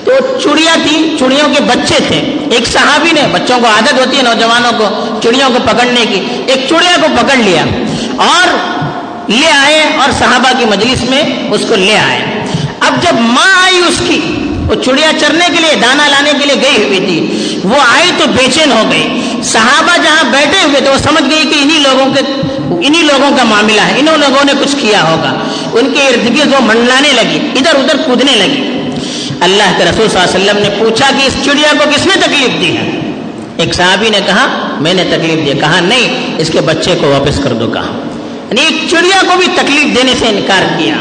تو 0.09 0.39
چڑیا 0.43 0.75
تھی، 0.83 1.15
چڑیوں 1.19 1.55
کے 1.57 1.63
بچے 1.63 1.95
تھے۔ 2.07 2.33
ایک 2.51 2.67
صحابی 2.67 3.11
نے، 3.11 3.21
بچوں 3.31 3.59
کو 3.59 3.67
عادت 3.67 3.93
ہوتی 3.93 4.17
ہے 4.17 4.21
نوجوانوں 4.21 4.71
کو 4.77 5.19
چڑیوں 5.23 5.49
کو 5.49 5.59
پکڑنے 5.65 6.05
کی، 6.05 6.19
ایک 6.47 6.65
چڑیا 6.69 6.97
کو 7.01 7.07
پکڑ 7.21 7.37
لیا 7.37 7.61
اور 8.17 8.79
لے 9.29 9.51
آئے 9.51 9.81
اور 9.81 10.11
صحابہ 10.19 10.59
کی 10.59 10.65
مجلس 10.65 11.09
میں 11.09 11.23
اس 11.51 11.61
کو 11.69 11.75
لے 11.75 11.97
آئے۔ 11.97 12.43
اب 12.79 13.03
جب 13.03 13.15
ماں 13.19 13.63
آئی 13.63 13.77
اس 13.77 14.01
کی، 14.07 14.19
وہ 14.67 14.75
چڑیا 14.75 15.11
چرنے 15.19 15.45
کے 15.45 15.61
لیے 15.61 15.75
دانا 15.75 16.07
لانے 16.07 16.31
کے 16.39 16.45
لیے 16.45 16.61
گئی 16.61 16.83
ہوئی 16.83 16.99
تھی۔ 16.99 17.59
وہ 17.63 17.75
آئی 17.95 18.11
تو 18.17 18.27
بے 18.27 18.51
چین 18.51 18.71
ہو 18.71 18.83
گئی۔ 18.91 19.19
صحابہ 19.43 19.97
جہاں 20.03 20.23
بیٹھے 20.23 20.63
ہوئے 20.63 20.81
تھے، 20.81 20.89
وہ 20.89 20.97
سمجھ 20.97 21.23
گئی 21.23 21.43
کہ 21.43 21.55
انہی 21.61 21.79
لوگوں 21.79 22.13
کے، 22.13 22.21
انہی 22.87 23.01
لوگوں 23.01 23.37
کا 23.37 23.43
معاملہ 23.43 23.81
ہے۔ 23.81 23.99
انہوں 23.99 24.17
لوگوں 24.17 24.45
نے 24.45 24.53
کچھ 24.59 24.75
کیا 24.81 25.03
ہوگا۔ 25.03 25.33
ان 25.73 25.93
کے 25.93 26.07
ارد 26.07 26.39
گرد 26.39 26.53
وہ 26.53 26.59
منڈلانے 26.61 27.11
لگی، 27.13 27.39
ادھر 27.55 27.75
ادھر 27.75 27.97
کودنے 27.97 28.35
لگی۔ 28.35 28.78
اللہ 29.41 29.73
کے 29.77 29.85
رسول 29.85 30.09
صلی 30.09 30.19
اللہ 30.21 30.51
علیہ 30.51 30.51
وسلم 30.51 30.61
نے 30.61 30.69
پوچھا 30.79 31.11
کہ 31.17 31.27
اس 31.27 31.33
چڑیا 31.45 31.73
کو 31.77 31.89
کس 31.95 32.05
نے 32.05 32.13
تکلیف 32.15 32.61
دی 32.61 32.77
ہے؟ 32.77 32.99
ایک 33.57 33.73
صحابی 33.73 34.09
نے 34.09 34.19
کہا، 34.25 34.75
میں 34.79 34.93
نے 34.93 35.03
تکلیف 35.03 35.53
دی۔ 35.53 35.59
کہا، 35.59 35.79
نہیں، 35.79 36.35
اس 36.37 36.49
کے 36.53 36.61
بچے 36.61 36.95
کو 37.01 37.07
واپس 37.07 37.39
کر 37.43 37.53
دو، 37.53 37.67
کہا۔ 37.67 37.99
یعنی 38.51 38.61
ایک 38.61 38.89
چڑیا 38.89 39.21
کو 39.21 39.37
بھی 39.37 39.47
تکلیف 39.55 39.97
دینے 39.97 40.13
سے 40.19 40.25
انکار 40.25 40.61
کیا۔ 40.77 40.95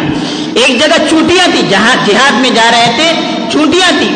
ایک 0.55 0.81
جگہ 0.81 1.09
چوٹیاں 1.11 1.49
تھی 1.51 1.63
جہاں 1.71 1.97
جہاد 2.07 2.33
میں 2.33 2.51
جا 2.51 2.71
رہے 2.71 2.93
تھے 2.97 3.13
چوٹیاں 3.53 3.99
تھی 3.99 4.09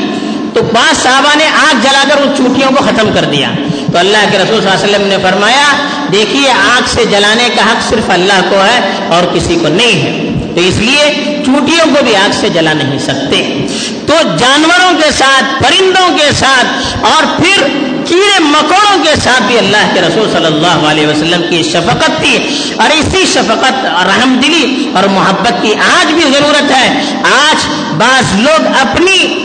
تو 0.54 0.62
بعض 0.62 1.02
صحابہ 1.02 1.36
نے 1.36 1.46
آگ 1.46 1.74
جلا 1.82 2.04
کر 2.08 2.22
ان 2.22 2.32
چوٹیوں 2.36 2.70
کو 2.70 2.84
ختم 2.84 3.10
کر 3.14 3.24
دیا۔ 3.24 3.50
تو 3.92 3.98
اللہ 3.98 4.16
کے 4.32 4.38
رسول 4.38 4.60
صلی 4.60 4.70
اللہ 4.70 4.84
علیہ 4.84 4.96
وسلم 4.96 5.06
نے 5.08 5.16
فرمایا، 5.22 5.72
دیکھیے، 6.12 6.50
آگ 6.50 6.82
سے 6.86 7.04
جلانے 7.10 7.48
کا 7.56 7.62
حق 7.62 7.88
صرف 7.88 8.10
اللہ 8.10 8.40
کو 8.50 8.56
ہے 8.56 8.80
اور 9.08 9.34
کسی 9.34 9.58
کو 9.62 9.68
نہیں 9.68 10.02
ہے۔ 10.02 10.28
تو 10.54 10.60
اس 10.60 10.76
لیے 10.76 11.31
چوٹیوں 11.46 11.94
کو 11.94 12.04
بھی 12.04 12.16
آگ 12.16 12.30
سے 12.40 12.48
جلا 12.48 12.72
نہیں 12.72 12.98
سکتے۔ 12.98 13.66
تو 14.06 14.14
جانوروں 14.38 14.92
کے 15.02 15.10
ساتھ، 15.10 15.62
پرندوں 15.62 16.18
کے 16.18 16.30
ساتھ، 16.34 16.96
اور 17.04 17.22
پھر 17.36 17.66
کیڑے 18.06 18.38
مکوڑوں 18.38 19.04
کے 19.04 19.20
ساتھ 19.24 19.42
بھی 19.42 19.58
اللہ 19.58 19.94
کے 19.94 20.00
رسول 20.00 20.30
صلی 20.32 20.46
اللہ 20.46 20.88
علیہ 20.90 21.06
وسلم 21.06 21.42
کی 21.50 21.62
شفقت 21.62 22.20
تھی۔ 22.20 22.64
اور 22.76 22.90
اسی 22.90 23.24
شفقت، 23.26 23.86
اور 23.86 24.06
رحم 24.06 24.40
دلی 24.42 24.90
اور 24.94 25.04
محبت 25.04 25.52
کی 25.62 25.74
آج 25.74 26.12
بھی 26.12 26.22
ضرورت 26.22 26.70
ہے۔ 26.70 27.02
آج 27.22 27.66
بعض 27.98 28.40
لوگ 28.40 28.66
اپنی 28.80 29.41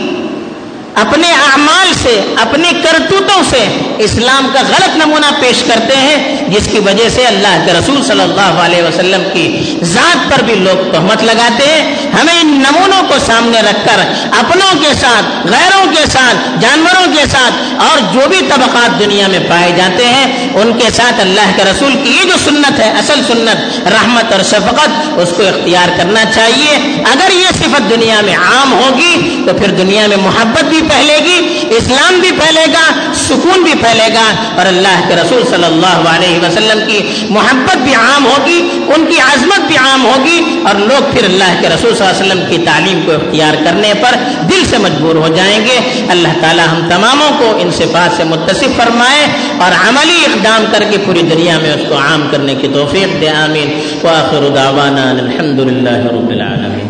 اپنے 1.00 1.30
اعمال 1.32 1.92
سے 2.02 2.14
اپنی 2.40 2.70
کرتوتوں 2.82 3.42
سے 3.50 3.64
اسلام 4.04 4.48
کا 4.54 4.60
غلط 4.68 4.96
نمونہ 4.96 5.30
پیش 5.40 5.62
کرتے 5.66 5.96
ہیں، 5.96 6.36
جس 6.48 6.68
کی 6.72 6.78
وجہ 6.78 7.08
سے 7.08 7.24
اللہ 7.26 7.56
کے 7.66 7.72
رسول 7.72 8.02
صلی 8.02 8.20
اللہ 8.20 8.60
علیہ 8.64 8.82
وسلم 8.82 9.22
کی 9.32 9.46
ذات 9.82 10.30
پر 10.30 10.42
بھی 10.42 10.54
لوگ 10.54 10.92
تہمت 10.92 11.22
لگاتے 11.22 11.66
ہیں۔ 11.66 11.96
ہمیں 12.20 12.34
ان 12.40 12.50
نمونوں 12.58 13.02
کو 13.08 13.14
سامنے 13.26 13.60
رکھ 13.60 13.84
کر 13.86 14.00
اپنوں 14.38 14.72
کے 14.80 14.92
ساتھ، 15.00 15.46
غیروں 15.46 15.84
کے 15.94 16.04
ساتھ، 16.12 16.60
جانوروں 16.60 17.06
کے 17.14 17.24
ساتھ 17.32 17.82
اور 17.82 17.98
جو 18.12 18.28
بھی 18.28 18.40
طبقات 18.48 18.98
دنیا 19.00 19.26
میں 19.28 19.38
پائے 19.48 19.72
جاتے 19.76 20.06
ہیں، 20.06 20.48
ان 20.54 20.72
کے 20.78 20.90
ساتھ 20.90 21.20
اللہ 21.20 21.50
کے 21.56 21.64
رسول 21.64 21.92
کی 22.04 22.10
یہ 22.10 22.24
جو 22.24 22.36
سنت 22.44 22.80
ہے، 22.80 22.90
اصل 22.98 23.22
سنت، 23.26 23.88
رحمت 23.88 24.32
اور 24.32 24.42
شفقت، 24.42 25.18
اس 25.18 25.32
کو 25.36 25.42
اختیار 25.42 25.96
کرنا 25.96 26.24
چاہیے۔ 26.34 26.76
اگر 27.12 27.32
یہ 27.32 27.48
صفت 27.58 27.90
دنیا 27.90 28.20
میں 28.24 28.36
عام 28.36 28.72
ہوگی 28.72 29.44
تو 29.46 29.54
پھر 29.58 29.70
دنیا 29.74 30.06
میں 30.06 30.16
محبت 30.16 30.64
بھی 30.64 30.80
پھیلے 30.88 31.18
گی، 31.24 31.58
اسلام 31.76 32.18
بھی 32.20 32.30
پھیلے 32.30 32.64
گا، 32.72 33.12
سکون 33.14 33.62
بھی 33.62 33.72
پھیلے 33.72 34.08
گا، 34.14 34.26
اور 34.56 34.66
اللہ 34.66 35.00
کے 35.08 35.14
رسول 35.14 35.42
صلی 35.50 35.64
اللہ 35.64 36.08
علیہ 36.08 36.38
وسلم 36.38 36.78
کی 36.86 37.26
محبت 37.30 37.76
بھی 37.76 37.94
عام 37.94 38.26
ہوگی، 38.26 38.58
ان 38.94 39.06
کی 39.06 39.20
عظمت 39.20 39.60
بھی 39.66 39.76
عام 39.76 40.04
ہوگی، 40.04 40.40
اور 40.64 40.74
لوگ 40.74 41.12
پھر 41.12 41.24
اللہ 41.24 41.60
کے 41.60 41.68
رسول 41.68 41.94
صلی 41.96 42.06
اللہ 42.06 42.22
علیہ 42.22 42.32
وسلم 42.32 42.42
کی 42.50 42.58
تعلیم 42.64 43.00
کو 43.06 43.12
اختیار 43.12 43.54
کرنے 43.64 43.92
پر 44.00 44.16
دل 44.50 44.64
سے 44.70 44.78
مجبور 44.78 45.16
ہو 45.16 45.28
جائیں 45.28 45.60
گے۔ 45.66 45.78
اللہ 46.08 46.40
تعالی 46.40 46.62
ہم 46.70 46.80
تماموں 46.88 47.30
کو 47.38 47.58
ان 47.60 47.70
صفات 47.70 48.16
سے 48.16 48.24
متصف 48.24 48.76
فرمائے 48.76 49.26
اور 49.58 49.88
عملی 49.88 50.24
اقدام 50.24 50.64
کر 50.72 50.84
کے 50.90 50.98
پوری 51.06 51.22
دنیا 51.22 51.58
میں 51.58 51.72
اس 51.72 51.88
کو 51.88 51.98
عام 51.98 52.28
کرنے 52.30 52.54
کی 52.54 52.68
توفیق 52.74 53.20
دے، 53.20 53.28
آمین۔ 53.28 53.78
واخر 54.02 54.48
دعوانا 54.54 55.10
الحمد 55.10 55.58
للہ 55.60 55.96
رب 56.12 56.30
العالمین۔ 56.30 56.87